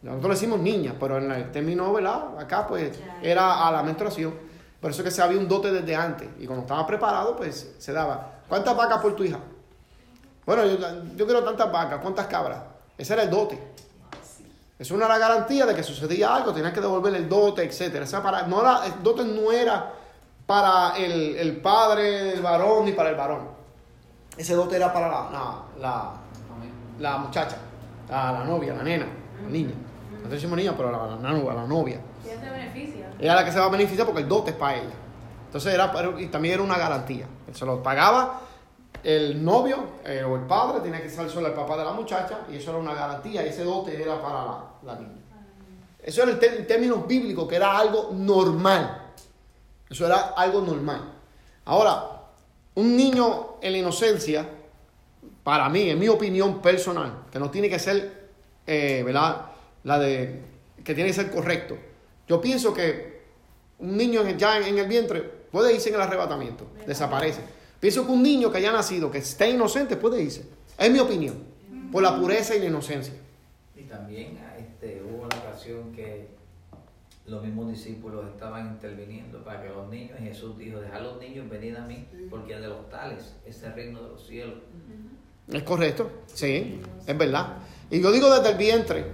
[0.00, 2.38] Nosotros le decimos niña, pero en el término, ¿verdad?
[2.38, 4.32] Acá pues era a la menstruación.
[4.80, 6.30] Por eso que se había un dote desde antes.
[6.38, 8.40] Y cuando estaba preparado, pues se daba.
[8.48, 9.38] ¿Cuántas vacas por tu hija?
[10.46, 10.78] Bueno, yo,
[11.14, 12.60] yo quiero tantas vacas, ¿cuántas cabras?
[12.96, 13.58] Ese era el dote.
[14.78, 17.96] Eso no era garantía de que sucedía algo, tenías que devolver el dote, etc.
[17.96, 19.92] Esa para, no era, el dote no era
[20.46, 23.48] para el, el padre del varón ni para el varón.
[24.36, 26.10] Ese dote era para la, la, la,
[26.98, 27.56] la muchacha,
[28.08, 29.06] la, la novia, la nena,
[29.42, 29.74] la niña.
[30.10, 32.00] Nosotros decimos niña, pero la, la, la- la novia.
[32.26, 33.10] Ya se beneficia.
[33.18, 34.94] Ella la que se va a beneficiar porque el dote es para ella.
[35.46, 37.26] Entonces era, y también era una garantía.
[37.52, 38.40] Se lo pagaba
[39.04, 42.38] el novio eh, o el padre, tenía que ser solo el papá de la muchacha,
[42.50, 45.20] y eso era una garantía, y ese dote era para la, la niña.
[46.02, 49.02] Eso era el en términos bíblicos, que era algo normal.
[49.88, 51.12] Eso era algo normal.
[51.64, 52.22] Ahora,
[52.74, 54.48] un niño en la inocencia,
[55.42, 58.30] para mí, en mi opinión personal, que no tiene que ser,
[58.66, 59.46] eh, ¿verdad?
[59.84, 60.42] La de,
[60.82, 61.76] que tiene que ser correcto.
[62.26, 63.22] Yo pienso que
[63.78, 67.42] un niño ya en el vientre puede irse en el arrebatamiento, desaparece.
[67.80, 70.46] Pienso que un niño que haya nacido, que esté inocente, puede irse.
[70.78, 71.36] Es mi opinión,
[71.92, 73.14] por la pureza y la inocencia.
[73.76, 76.28] Y también este, hubo una ocasión que
[77.26, 81.48] los mismos discípulos estaban interviniendo para que los niños, y Jesús dijo, dejad los niños
[81.48, 84.58] venid a mí, porque de los tales es el reino de los cielos.
[85.50, 87.58] Es correcto, sí, es verdad.
[87.90, 89.04] Y yo digo desde el vientre,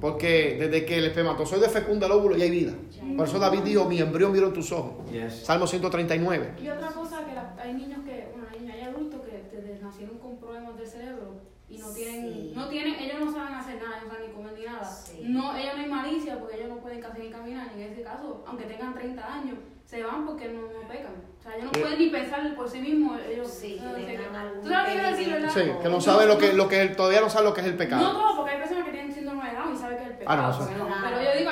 [0.00, 2.72] porque desde que el espermatozoide fecunda el óvulo ya hay vida.
[3.16, 5.10] Por eso David dijo, mi embrión vieron tus ojos.
[5.10, 5.44] Yes.
[5.44, 6.54] Salmo 139.
[6.62, 10.18] Y otra cosa que la- hay niños que, bueno, hay, hay adultos que desde nacieron
[10.18, 12.52] con problemas del cerebro y no tienen, Sí.
[12.54, 14.84] no tienen, ellos no saben hacer nada, no saben ni comer ni nada.
[14.84, 15.22] Sí.
[15.26, 17.97] No, ellos no hay malicia porque ellos no pueden casi ni caminar, y en ese
[18.08, 21.12] caso, aunque tengan 30 años, se van porque no, no pecan.
[21.38, 21.82] O sea, ellos no Eh.
[21.82, 24.36] pueden ni pensar por sí mismos, ellos Sí, que no sé tengan qué.
[24.38, 25.50] algún ¿Tú sabes lo que quiero decir, verdad?
[25.54, 27.72] Sí, que no sabe lo que, lo que todavía no sabe lo que es el
[27.72, 28.12] No pecado.
[28.12, 30.42] todo, porque hay personas que tienen síndrome de Down y saben que es el pecado.
[30.42, 30.88] Ah, no, eso- no.
[31.08, 31.50] Pero yo digo,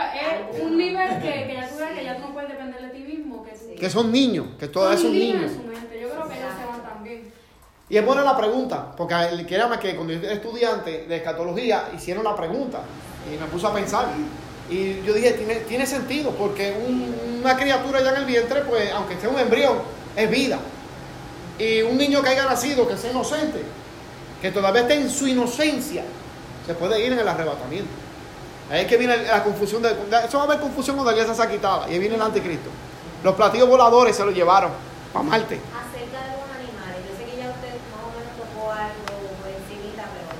[0.52, 2.88] es un nivel que, que ya tú ves que ya tú no puedes depender de
[2.90, 3.42] ti mismo.
[3.44, 5.42] Que, tú, Que son niños, que todavía son niños.
[5.52, 6.00] en su mente.
[6.00, 7.32] Yo creo que ellos se van también.
[7.88, 11.84] Y es buena la pregunta, porque el- créame que cuando yo era estudiante de escatología
[11.94, 12.80] hicieron la pregunta
[13.32, 14.06] y me puso a pensar.
[14.70, 18.90] Y yo dije, tiene, tiene sentido, porque un- una criatura ya en el vientre, pues
[18.92, 19.78] aunque esté un embrión,
[20.16, 20.58] es vida.
[21.58, 23.62] Y un niño que haya nacido, que sea inocente,
[24.42, 26.02] que todavía esté en su inocencia,
[26.66, 27.90] se puede ir en el arrebatamiento.
[28.70, 29.80] Ahí es que viene la confusión.
[29.80, 29.90] De,
[30.26, 31.88] eso va a haber confusión cuando la iglesia sea quitada.
[31.88, 32.68] Y ahí viene el anticristo.
[33.22, 34.72] Los platillos voladores se los llevaron
[35.12, 35.54] para Marte.
[35.70, 39.48] Acerca de los animales, yo sé que ya usted más o menos tocó algo por
[39.48, 40.34] encimita, pero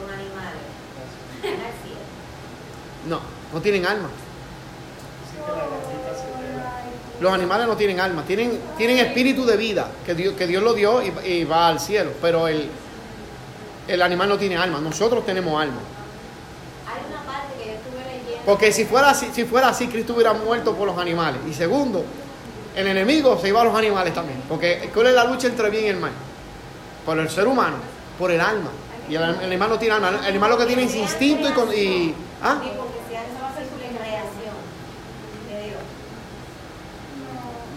[0.00, 0.64] los animales,
[1.44, 2.00] van al cielo.
[3.08, 3.20] No,
[3.52, 4.08] no tienen alma.
[7.20, 10.72] Los animales no tienen alma, tienen, tienen espíritu de vida, que Dios, que Dios lo
[10.74, 12.70] dio y, y va al cielo, pero el,
[13.88, 15.80] el animal no tiene alma, nosotros tenemos alma.
[18.46, 21.40] Porque si fuera así, si fuera así, Cristo hubiera muerto por los animales.
[21.50, 22.04] Y segundo,
[22.76, 24.40] el enemigo se iba a los animales también.
[24.48, 26.12] Porque ¿cuál es la lucha entre bien y el mal?
[27.04, 27.76] Por el ser humano,
[28.18, 28.70] por el alma.
[29.10, 31.52] Y el, el animal no tiene alma, el animal lo que tiene es instinto y...
[31.52, 32.58] con- y ¿ah?
[32.62, 34.54] Sí, porque si esa va a ser su creación
[35.50, 35.80] de Dios.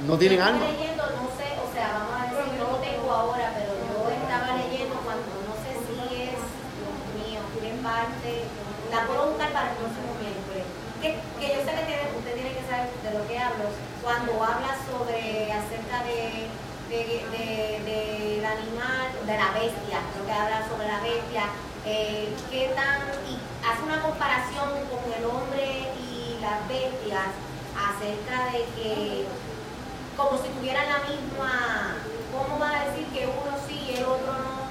[0.08, 0.72] No tienen Yo estaba alma.
[0.72, 4.58] leyendo, no sé, o sea, vamos a decir, no lo tengo ahora, pero yo estaba
[4.58, 5.94] leyendo cuando, no sé si
[6.26, 8.50] es, Dios mío, tiene parte,
[8.90, 10.66] la puedo buscar para el próximo miércoles.
[11.02, 13.66] Que, que yo sé que tiene, usted tiene que saber de lo que hablo,
[14.02, 16.50] cuando habla sobre, acerca de,
[16.90, 17.50] de, de,
[17.86, 21.46] del animal, de la bestia, creo que habla sobre la bestia,
[21.86, 27.34] eh, qué tan, y hace una comparación con el hombre y las bestias
[27.78, 29.26] acerca de que
[30.18, 31.96] como si tuvieran la misma,
[32.32, 34.62] ¿cómo va a decir que uno sí y el otro no?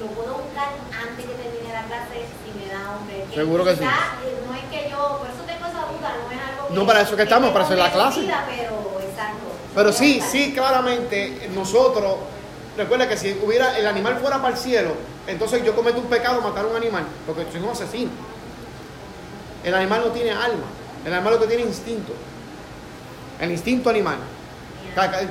[0.00, 3.26] Lo puedo buscar antes que termine la clase si me da hombre.
[3.34, 3.82] Seguro que sí.
[3.84, 6.74] eh, No es que yo, por eso tengo esa duda, no es algo que...
[6.74, 8.20] No, para eso que estamos, para hacer la clase.
[8.20, 9.46] Pero, exacto.
[9.74, 12.14] Pero sí, sí, claramente nosotros,
[12.76, 14.92] recuerda que si hubiera el animal fuera para el cielo,
[15.26, 18.10] entonces yo cometo un pecado matar a un animal, porque soy un asesino.
[19.64, 20.64] El animal no tiene alma,
[21.04, 22.12] el animal lo que tiene es instinto.
[23.40, 24.16] El instinto animal.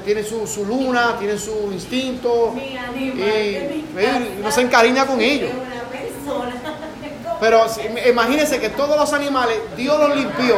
[0.06, 5.20] Tiene su, su luna, tiene su instinto Mi y, animal y no se encariña con
[5.20, 5.52] ellos.
[7.40, 7.66] Pero
[8.10, 10.58] imagínense que todos los animales, Dios los limpió.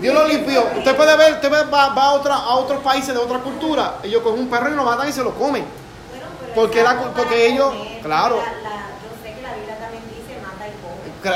[0.00, 0.66] Dios lo limpió.
[0.78, 3.98] Usted puede ver, usted va, va a, otra, a otros países de otra cultura.
[4.02, 5.64] Ellos cogen un perro y lo matan y se lo comen.
[6.54, 7.72] Porque la- porque ellos-
[8.02, 8.36] claro.
[8.36, 10.72] La- la- yo sé que la Biblia también dice mata y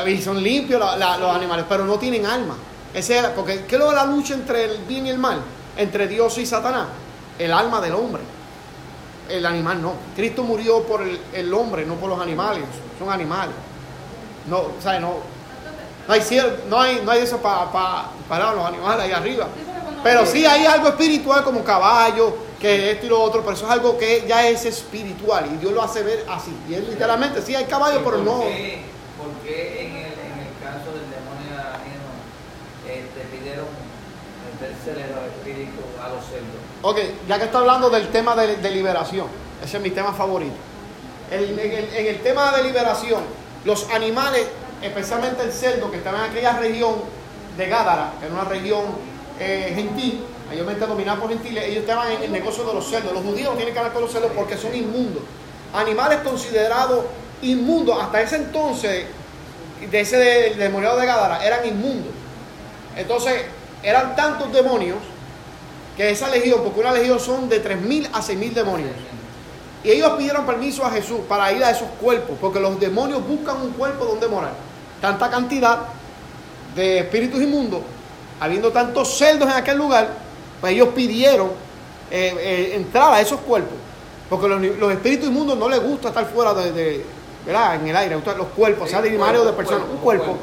[0.04, 0.10] come.
[0.12, 2.56] Y son limpios la- la- los animales, pero no tienen alma.
[2.94, 5.40] Ese porque ¿qué es lo de la lucha entre el bien y el mal?
[5.76, 6.86] Entre Dios y Satanás.
[7.38, 8.22] El alma del hombre.
[9.28, 9.92] El animal no.
[10.16, 12.64] Cristo murió por el, el hombre, no por los animales.
[12.98, 13.54] Son animales.
[14.48, 15.16] No, o sea, no,
[16.06, 17.70] no hay cielo, no hay, no hay eso para
[18.28, 19.46] para los animales ahí arriba.
[20.02, 23.70] Pero sí hay algo espiritual como caballo, que esto y lo otro, pero eso es
[23.72, 26.56] algo que ya es espiritual y Dios lo hace ver así.
[26.68, 28.40] Y es literalmente, sí hay caballo, ¿Y pero no.
[28.40, 28.82] qué-
[29.18, 32.08] ¿Por qué en el, en el caso del demonio arácnido
[32.86, 33.66] este, pidieron
[34.60, 36.60] meterse los espíritus a los cerdos?
[36.82, 36.98] Ok,
[37.28, 39.26] ya que está hablando del tema de, de liberación,
[39.64, 40.54] ese es mi tema favorito.
[41.30, 41.58] En,
[42.06, 43.22] el, tema de liberación,
[43.64, 44.46] los animales,
[44.80, 46.94] especialmente el cerdo que estaba en aquella región
[47.56, 48.82] de Gádara, que era una región
[49.38, 53.12] eh, gentil, mayormente dominada por gentiles, ellos estaban en el negocio de los cerdos.
[53.12, 55.22] Los judíos tienen que hablar con los cerdos porque son inmundos.
[55.74, 57.04] Animales considerados
[57.42, 59.04] inmundos hasta ese entonces,
[59.90, 62.12] de ese de- demoniado de Gádara, eran inmundos.
[62.96, 63.42] Entonces,
[63.82, 64.98] eran tantos demonios
[65.96, 68.90] que esa legión, porque una legión son de 3.000 a 6.000 demonios.
[69.84, 73.60] Y ellos pidieron permiso a Jesús para ir a esos cuerpos, porque los demonios buscan
[73.62, 74.52] un cuerpo donde morar.
[75.00, 75.78] Tanta cantidad
[76.74, 77.80] de espíritus inmundos,
[78.40, 80.08] habiendo tantos cerdos en aquel lugar,
[80.60, 81.48] pues ellos pidieron
[82.10, 83.76] eh, eh, entrar a esos cuerpos.
[84.28, 87.04] Porque los, los espíritus inmundos no les gusta estar fuera de, de-
[87.46, 87.76] ¿verdad?
[87.76, 90.36] En el aire, los cuerpos, sea de animales o de personas, un cuerpo.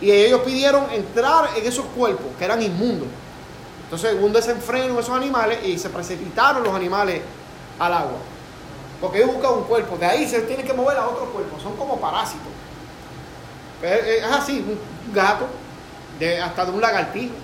[0.00, 3.08] Y ellos pidieron entrar en esos cuerpos que eran inmundos.
[3.84, 7.22] Entonces un desenfreno en esos animales y se precipitaron los animales
[7.78, 8.18] al agua.
[9.00, 11.76] Porque ellos buscan un cuerpo, de ahí se tiene que mover a otro cuerpo, son
[11.76, 12.48] como parásitos.
[13.82, 15.46] Es así, un gato,
[16.18, 17.34] de, hasta de un lagartijo,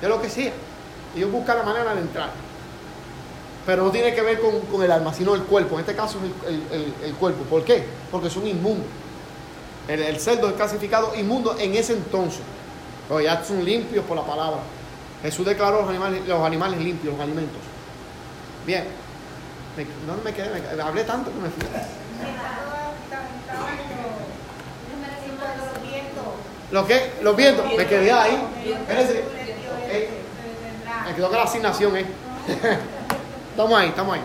[0.00, 0.52] de lo que sea.
[1.16, 2.30] Ellos buscan la manera de entrar.
[3.64, 5.74] Pero no tiene que ver con, el alma, sino el cuerpo.
[5.76, 7.42] En este caso es el- el cuerpo.
[7.44, 7.84] ¿Por qué?
[8.10, 8.86] Porque son inmundos.
[9.88, 12.40] El, el cerdo es clasificado inmundo en ese entonces.
[13.08, 14.60] Pero ya son limpios por la palabra.
[15.22, 17.58] Jesús declaró los animales, los animales limpios, los alimentos.
[18.66, 18.84] Bien.
[20.06, 20.50] ¿Dónde me quedé?
[20.76, 21.64] Me hablé tanto que me fui.
[26.70, 27.12] ¿Lo qué?
[27.22, 27.64] Los vientos.
[27.76, 28.44] Me quedé ahí.
[28.66, 29.24] Espérense.
[29.90, 30.10] Eh,
[31.06, 32.04] me quedó que la asignación, ¿eh?
[33.50, 34.20] estamos ahí, estamos ahí.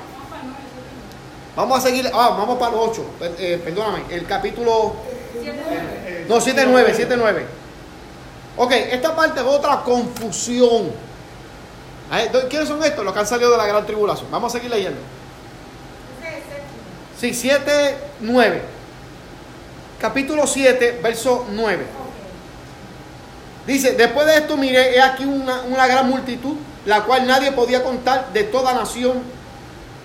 [1.55, 2.09] Vamos a seguir.
[2.14, 3.05] Ah, vamos para el 8.
[3.39, 4.03] Eh, perdóname.
[4.09, 4.95] El capítulo.
[6.27, 7.43] No, 7-9, 7-9.
[8.57, 10.91] Ok, esta parte es otra confusión.
[12.49, 13.03] ¿Quiénes son estos?
[13.03, 14.29] Los que han salido de la gran tribulación.
[14.29, 14.99] Vamos a seguir leyendo.
[17.19, 18.61] Sí, 7, 9.
[19.99, 21.86] Capítulo 7, verso 9.
[23.65, 26.55] Dice, después de esto miré, he aquí una, una gran multitud,
[26.86, 29.23] la cual nadie podía contar de toda nación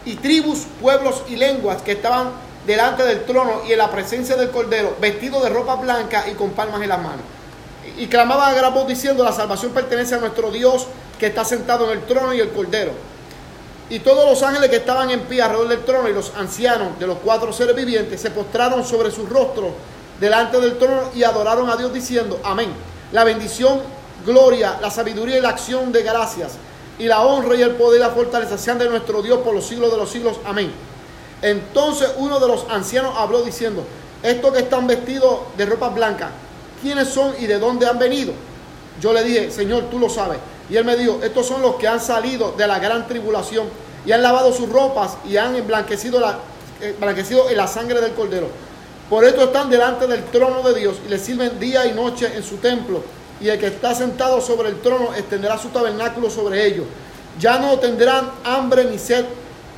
[0.04, 2.30] y tribus, pueblos y lenguas que estaban
[2.68, 6.50] delante del trono y en la presencia del Cordero, vestidos de ropa blanca y con
[6.50, 7.22] palmas en las manos.
[7.96, 10.86] Y, y clamaban a gran voz diciendo, la salvación pertenece a nuestro Dios
[11.18, 12.92] que está sentado en el trono y el Cordero.
[13.88, 17.06] Y todos los ángeles que estaban en pie alrededor del trono y los ancianos de
[17.06, 19.70] los cuatro seres vivientes se postraron sobre sus rostros
[20.20, 22.68] delante del trono y adoraron a Dios diciendo, amén.
[23.12, 23.80] La bendición,
[24.26, 26.52] gloria, la sabiduría y la acción de gracias
[26.98, 29.64] y la honra y el poder y la fortaleza sean de nuestro Dios por los
[29.64, 30.36] siglos de los siglos.
[30.44, 30.70] Amén.
[31.42, 33.84] Entonces uno de los ancianos habló diciendo,
[34.22, 36.30] estos que están vestidos de ropa blanca,
[36.82, 38.32] ¿quiénes son y de dónde han venido?
[39.00, 40.38] Yo le dije, Señor, tú lo sabes.
[40.68, 43.68] Y él me dijo, estos son los que han salido de la gran tribulación
[44.04, 46.38] y han lavado sus ropas y han emblanquecido, la,
[46.80, 48.48] eh, en la sangre del cordero.
[49.08, 52.42] Por esto están delante del trono de Dios y le sirven día y noche en
[52.42, 53.02] su templo.
[53.40, 56.84] Y el que está sentado sobre el trono extenderá su tabernáculo sobre ellos.
[57.38, 59.24] Ya no tendrán hambre ni sed.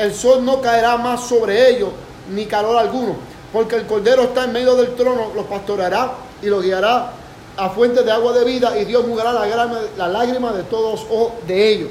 [0.01, 1.90] El sol no caerá más sobre ellos,
[2.30, 3.16] ni calor alguno.
[3.53, 7.12] Porque el cordero está en medio del trono, los pastoreará y los guiará
[7.55, 8.78] a fuentes de agua de vida.
[8.78, 11.90] Y Dios mudará la lágrima, de todos ojos de ellos.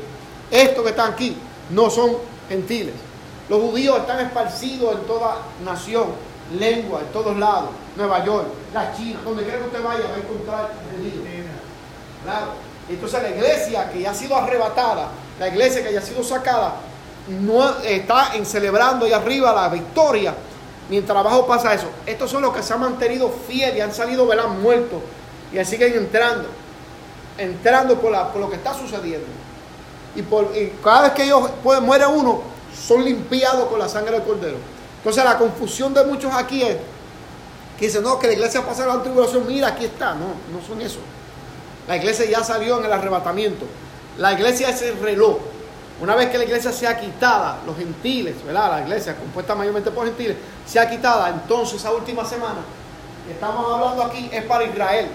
[0.49, 1.37] Estos que están aquí
[1.69, 2.95] no son gentiles.
[3.47, 6.07] Los judíos están esparcidos en toda nación
[6.57, 10.17] lengua en todos lados, Nueva York, la China, donde quiera que usted vaya va a
[10.17, 11.25] encontrar judíos.
[12.23, 12.69] Claro.
[12.89, 16.73] Entonces la iglesia que ya ha sido arrebatada, la iglesia que ya ha sido sacada,
[17.29, 20.35] no está en celebrando ahí arriba la victoria.
[20.89, 21.87] Mientras abajo pasa eso.
[22.05, 24.47] Estos son los que se han mantenido fieles y han salido, ¿verdad?
[24.47, 24.99] Muertos.
[25.53, 26.47] Y siguen entrando.
[27.37, 29.27] Entrando por, la- por lo que está sucediendo.
[30.15, 30.23] Y,
[30.83, 32.41] cada vez que ellos pues, muere uno,
[32.87, 34.57] son limpiados con la sangre del cordero.
[34.97, 36.77] Entonces la confusión de muchos aquí es
[37.77, 40.13] que dicen, no, que la iglesia pasa la tribulación, mira, aquí está.
[40.13, 40.99] No, no son eso.
[41.87, 43.65] La iglesia ya salió en el arrebatamiento.
[44.17, 45.37] La iglesia es el reloj.
[46.01, 48.71] Una vez que la iglesia sea quitada, los gentiles, ¿verdad?
[48.71, 52.59] La iglesia compuesta mayormente por gentiles, sea quitada, entonces esa última semana
[53.25, 55.07] que estamos hablando aquí es para Israel.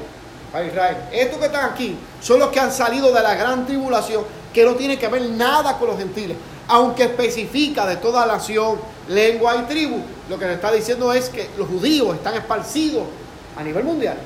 [0.52, 0.96] Para Israel.
[1.10, 4.74] Estos que están aquí son los que han salido de la gran tribulación, que no
[4.74, 6.36] tienen que ver nada con los gentiles.
[6.68, 8.78] Aunque especifica de toda nación,
[9.08, 13.04] lengua y tribu, lo que le está diciendo es que los judíos están esparcidos
[13.56, 14.16] a nivel mundial.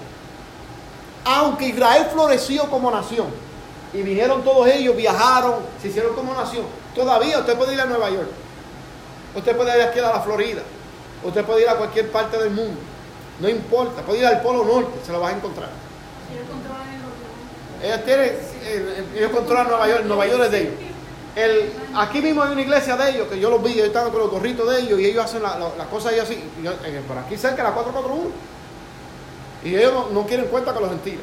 [1.25, 3.48] Aunque Israel floreció como nación
[3.93, 6.65] y vinieron todos ellos, viajaron, se hicieron como nación,
[6.95, 8.29] todavía usted puede ir a Nueva York,
[9.35, 10.63] usted puede ir aquí a la Florida,
[11.25, 12.79] usted puede ir a cualquier parte del mundo,
[13.41, 15.71] no importa, puede ir al Polo Norte, se lo vas a encontrar.
[17.83, 20.75] Ellos tienen, eh, ellos controlan Nueva York, Nueva York es de ellos.
[21.37, 24.19] El, aquí mismo hay una iglesia de ellos, que yo los vi, ellos están con
[24.19, 26.35] los gorritos de ellos y ellos hacen las la, la cosas así.
[26.35, 28.31] Eh, por aquí cerca, la 441.
[29.65, 31.21] Y ellos no, no quieren cuenta con los gentiles.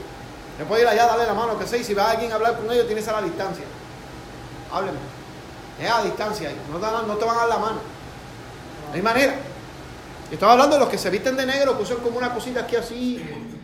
[0.59, 2.55] Le puede ir allá, darle la mano, que sé, y si va alguien a hablar
[2.57, 3.65] con ellos, tiene que ser a la distancia.
[4.71, 4.97] Hábleme.
[5.81, 6.57] Es a distancia ahí.
[6.71, 7.79] No te, van- no te van a dar la mano.
[8.89, 9.35] No hay manera.
[10.31, 12.75] Estaba hablando de los que se visten de negro, que usan como una cosita aquí
[12.75, 13.21] así,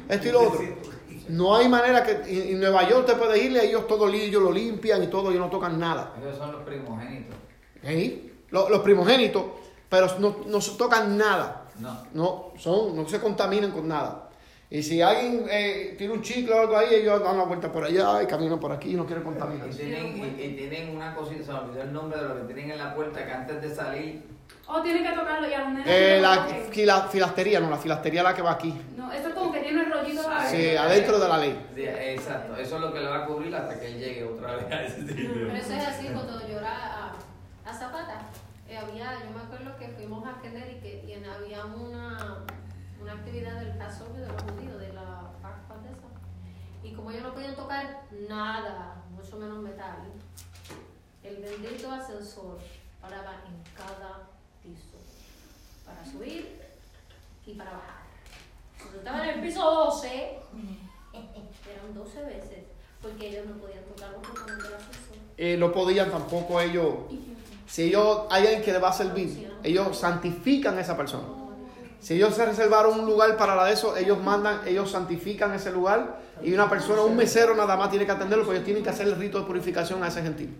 [0.09, 0.59] esto y lo otro.
[1.29, 5.01] No hay manera que en Nueva York te puedes irle, ellos todo ellos lo limpian
[5.01, 6.13] y todo, ellos no tocan nada.
[6.21, 7.35] Ellos son los primogénitos.
[7.83, 8.33] ¿Sí?
[8.49, 9.43] Los, los primogénitos,
[9.89, 11.63] pero no, no se tocan nada.
[11.79, 12.05] No.
[12.13, 14.29] No, son, no se contaminan con nada.
[14.71, 17.83] Y si alguien eh, tiene un chicle o algo ahí, ellos dan la vuelta por
[17.83, 19.67] allá y caminan por aquí y no quieren contaminar.
[19.69, 22.53] Y tienen, y, y tienen una cosita, se me olvidó el nombre de lo que
[22.53, 24.23] tienen en la puerta que antes de salir.
[24.67, 25.85] O tiene que tocarlo y a los.
[25.85, 28.73] Eh, la fila- filastería, no, la filastería es la que va aquí.
[28.95, 31.65] No, esto es como que tiene el rollito para Sí, adentro de la ley.
[31.75, 34.55] Sí, exacto, eso es lo que le va a cubrir hasta que él llegue otra
[34.55, 35.31] vez a ese sitio.
[35.47, 36.71] Pero eso es así, cuando yo era
[37.07, 37.13] a,
[37.65, 38.21] a Zapata,
[38.69, 42.37] eh, había, yo me acuerdo que fuimos a Connecticut y en- había una,
[43.01, 46.07] una actividad del Passover de los judíos, de la Pascua de esa.
[46.83, 49.97] Y como ellos no podían tocar nada, mucho menos metal,
[51.23, 52.59] el bendito ascensor
[53.01, 54.29] paraba en cada
[54.63, 54.97] piso
[55.85, 56.59] para subir
[57.45, 58.01] y para bajar.
[58.79, 60.39] Cuando estaba en el piso 12,
[61.69, 62.65] eran 12 veces,
[63.01, 65.17] porque ellos no podían tocar los botones del ascensor.
[65.37, 66.95] Eh, no podían tampoco ellos.
[67.67, 71.40] Si ellos hay alguien que le va a servir, ellos santifican a esa persona.
[72.01, 75.71] Si ellos se reservaron un lugar para la de eso, ellos mandan, ellos santifican ese
[75.71, 78.89] lugar y una persona, un mesero nada más tiene que atenderlo porque ellos tienen que
[78.89, 80.57] hacer el rito de purificación a ese gentil.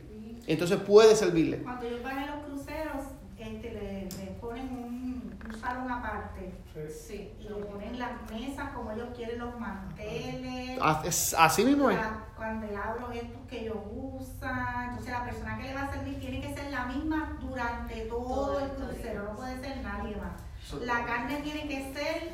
[0.47, 1.57] Entonces puede servirle.
[1.63, 3.03] Cuando ellos van a los cruceros,
[3.39, 6.53] este, le, le ponen un, un salón aparte.
[6.89, 10.79] Sí, Y le ponen las mesas como ellos quieren, los manteles.
[10.81, 11.97] A- es- Así mismo es.
[11.97, 14.89] la- candelabros estos que ellos usan.
[14.89, 18.23] Entonces la persona que le va a servir tiene que ser la misma durante todo
[18.25, 20.41] Todo el el crucero, no puede ser nadie más.
[20.79, 22.31] La carne tiene que ser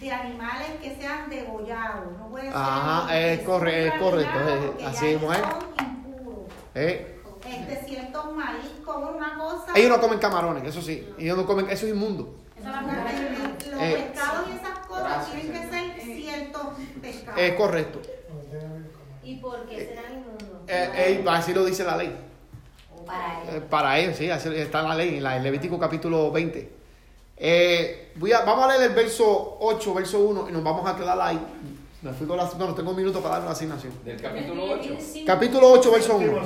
[0.00, 2.54] de animales que sean degollados, no puede ser.
[2.56, 4.38] Ajá, es corre- es correcto,
[4.78, 5.20] es- así es.
[5.20, 5.30] Son
[5.86, 6.38] impuros.
[6.74, 7.16] Eh,
[7.46, 9.72] Este, ciertos mariscos, una cosa.
[9.74, 11.06] Ellos no comen camarones, eso sí.
[11.18, 12.36] Ellos no comen, eso es inmundo.
[12.56, 13.80] Es Los.
[13.82, 16.66] Eh, pescados y esas cosas Gracias, tienen que ser ciertos
[17.02, 17.40] pescados.
[17.40, 18.00] Es correcto.
[19.22, 20.60] ¿Y por qué serán inmundos?
[20.68, 22.14] Eh, eh, así lo dice la ley.
[23.06, 23.62] Para Eh, él.
[23.64, 26.70] para ellos, sí, así está en la ley, en la- en Levítico capítulo 20.
[27.42, 30.94] Eh, voy a, vamos a leer el verso 8, verso 1, y nos vamos a
[30.94, 31.40] quedar ahí.
[32.02, 33.94] Me fui con la, bueno, tengo un minuto para dar una asignación.
[34.04, 34.98] Del capítulo 8.
[35.24, 36.42] Capítulo 8, verso 1.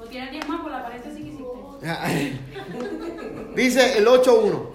[0.00, 1.44] O tiene 10 más por la paréntesis que hiciste.
[3.54, 4.66] Dice el 8.1.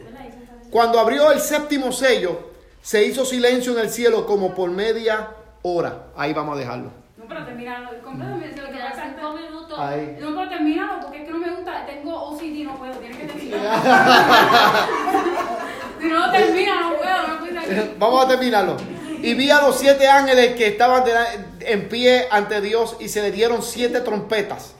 [0.72, 2.52] Cuando abrió el séptimo sello,
[2.82, 5.32] se hizo silencio en el cielo como por media
[5.62, 6.08] hora.
[6.16, 6.92] Ahí vamos a dejarlo.
[7.30, 7.90] Pero termínalo.
[8.04, 8.56] Completamente.
[8.56, 9.80] Se lo que pasa cinco minutos.
[9.80, 10.18] Ahí.
[10.20, 11.86] No, pero termínalo porque es que no me gusta.
[11.86, 12.94] Tengo OCD, no puedo.
[12.94, 13.70] Tienes que terminarlo.
[16.02, 17.28] si no lo termina, no puedo.
[17.28, 17.96] No puedo aquí.
[18.00, 18.78] Vamos a terminarlo.
[19.22, 21.28] Y vi a los siete ángeles que estaban de la-
[21.60, 24.74] en pie ante Dios y se le dieron siete trompetas.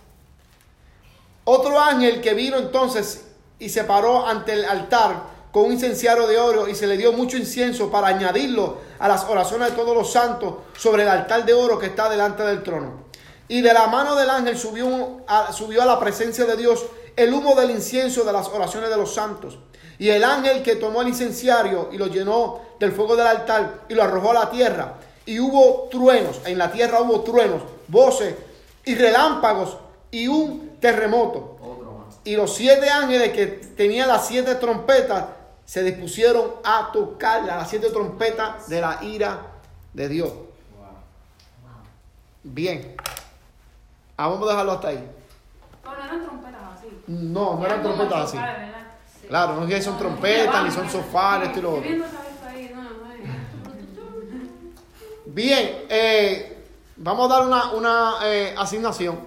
[1.44, 3.28] Otro ángel que vino entonces
[3.60, 7.12] y se paró ante el altar con un incenciario de oro y se le dio
[7.12, 11.54] mucho incienso para añadirlo a las oraciones de todos los santos sobre el altar de
[11.54, 13.10] oro que está delante del trono.
[13.48, 16.86] Y de la mano del ángel subió, a, subió a la presencia de Dios
[17.16, 19.58] el humo del incienso de las oraciones de los santos.
[19.98, 23.96] Y el ángel que tomó el incenciario y lo llenó del fuego del altar y
[23.96, 24.94] lo arrojó a la tierra.
[25.26, 28.36] Y hubo truenos, en la tierra hubo truenos, voces
[28.86, 29.78] y relámpagos
[30.12, 31.58] y un terremoto.
[32.24, 35.26] Y los siete ángeles que tenían las siete trompetas
[35.70, 39.40] se dispusieron a tocar las siete trompetas de la ira
[39.94, 40.32] de Dios.
[42.42, 42.96] Bien.
[44.18, 45.12] Ah, vamos a dejarlo hasta ahí.
[45.86, 46.88] No, no eran trompetas así.
[47.06, 48.38] No, no eran trompetas así.
[49.28, 51.90] Claro, no es que son trompetas ni son sofás, esto y lo otro.
[55.28, 56.66] Bien, eh,
[56.96, 59.20] vamos a dar una, una eh, asignación.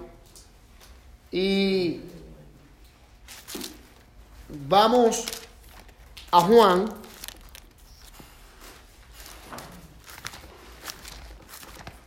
[1.31, 2.01] Y
[4.67, 5.25] vamos
[6.33, 6.91] a Juan.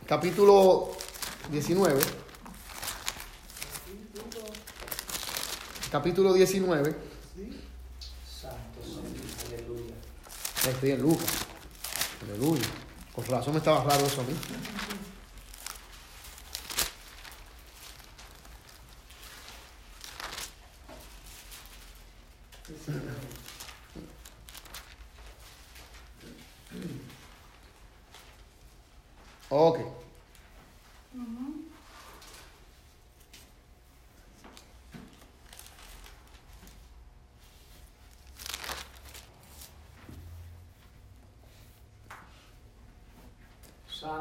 [0.05, 0.91] Capítulo
[1.49, 2.01] 19.
[5.89, 6.95] Capítulo 19.
[8.29, 8.57] Santo,
[9.47, 9.95] aleluya.
[10.67, 11.27] Estoy en Lucas.
[12.23, 12.67] Aleluya.
[13.15, 14.33] Con razón me estaba raro eso a mí.
[29.49, 29.79] Ok.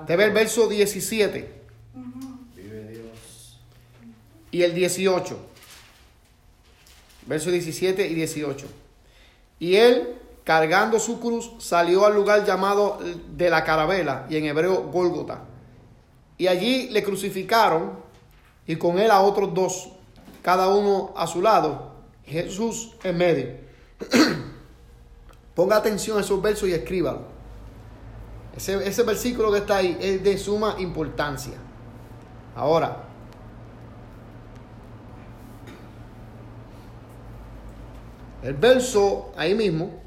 [0.07, 1.53] Te ve el verso 17
[2.55, 3.59] Vive Dios.
[4.51, 5.39] y el 18.
[7.27, 8.67] Verso 17 y 18.
[9.59, 10.15] Y él,
[10.47, 13.01] cargando su cruz, salió al lugar llamado
[13.37, 15.41] de la carabela, y en hebreo Gólgota.
[16.39, 17.95] Y allí le crucificaron,
[18.65, 19.89] y con él a otros dos,
[20.43, 21.91] cada uno a su lado,
[22.25, 23.57] Jesús en medio.
[25.57, 27.23] Ponga atención a esos versos y escríbalo.
[28.57, 31.55] Ese versículo que está ahí es de suma importancia.
[32.55, 33.03] Ahora,
[38.45, 40.06] el verso ahí mismo,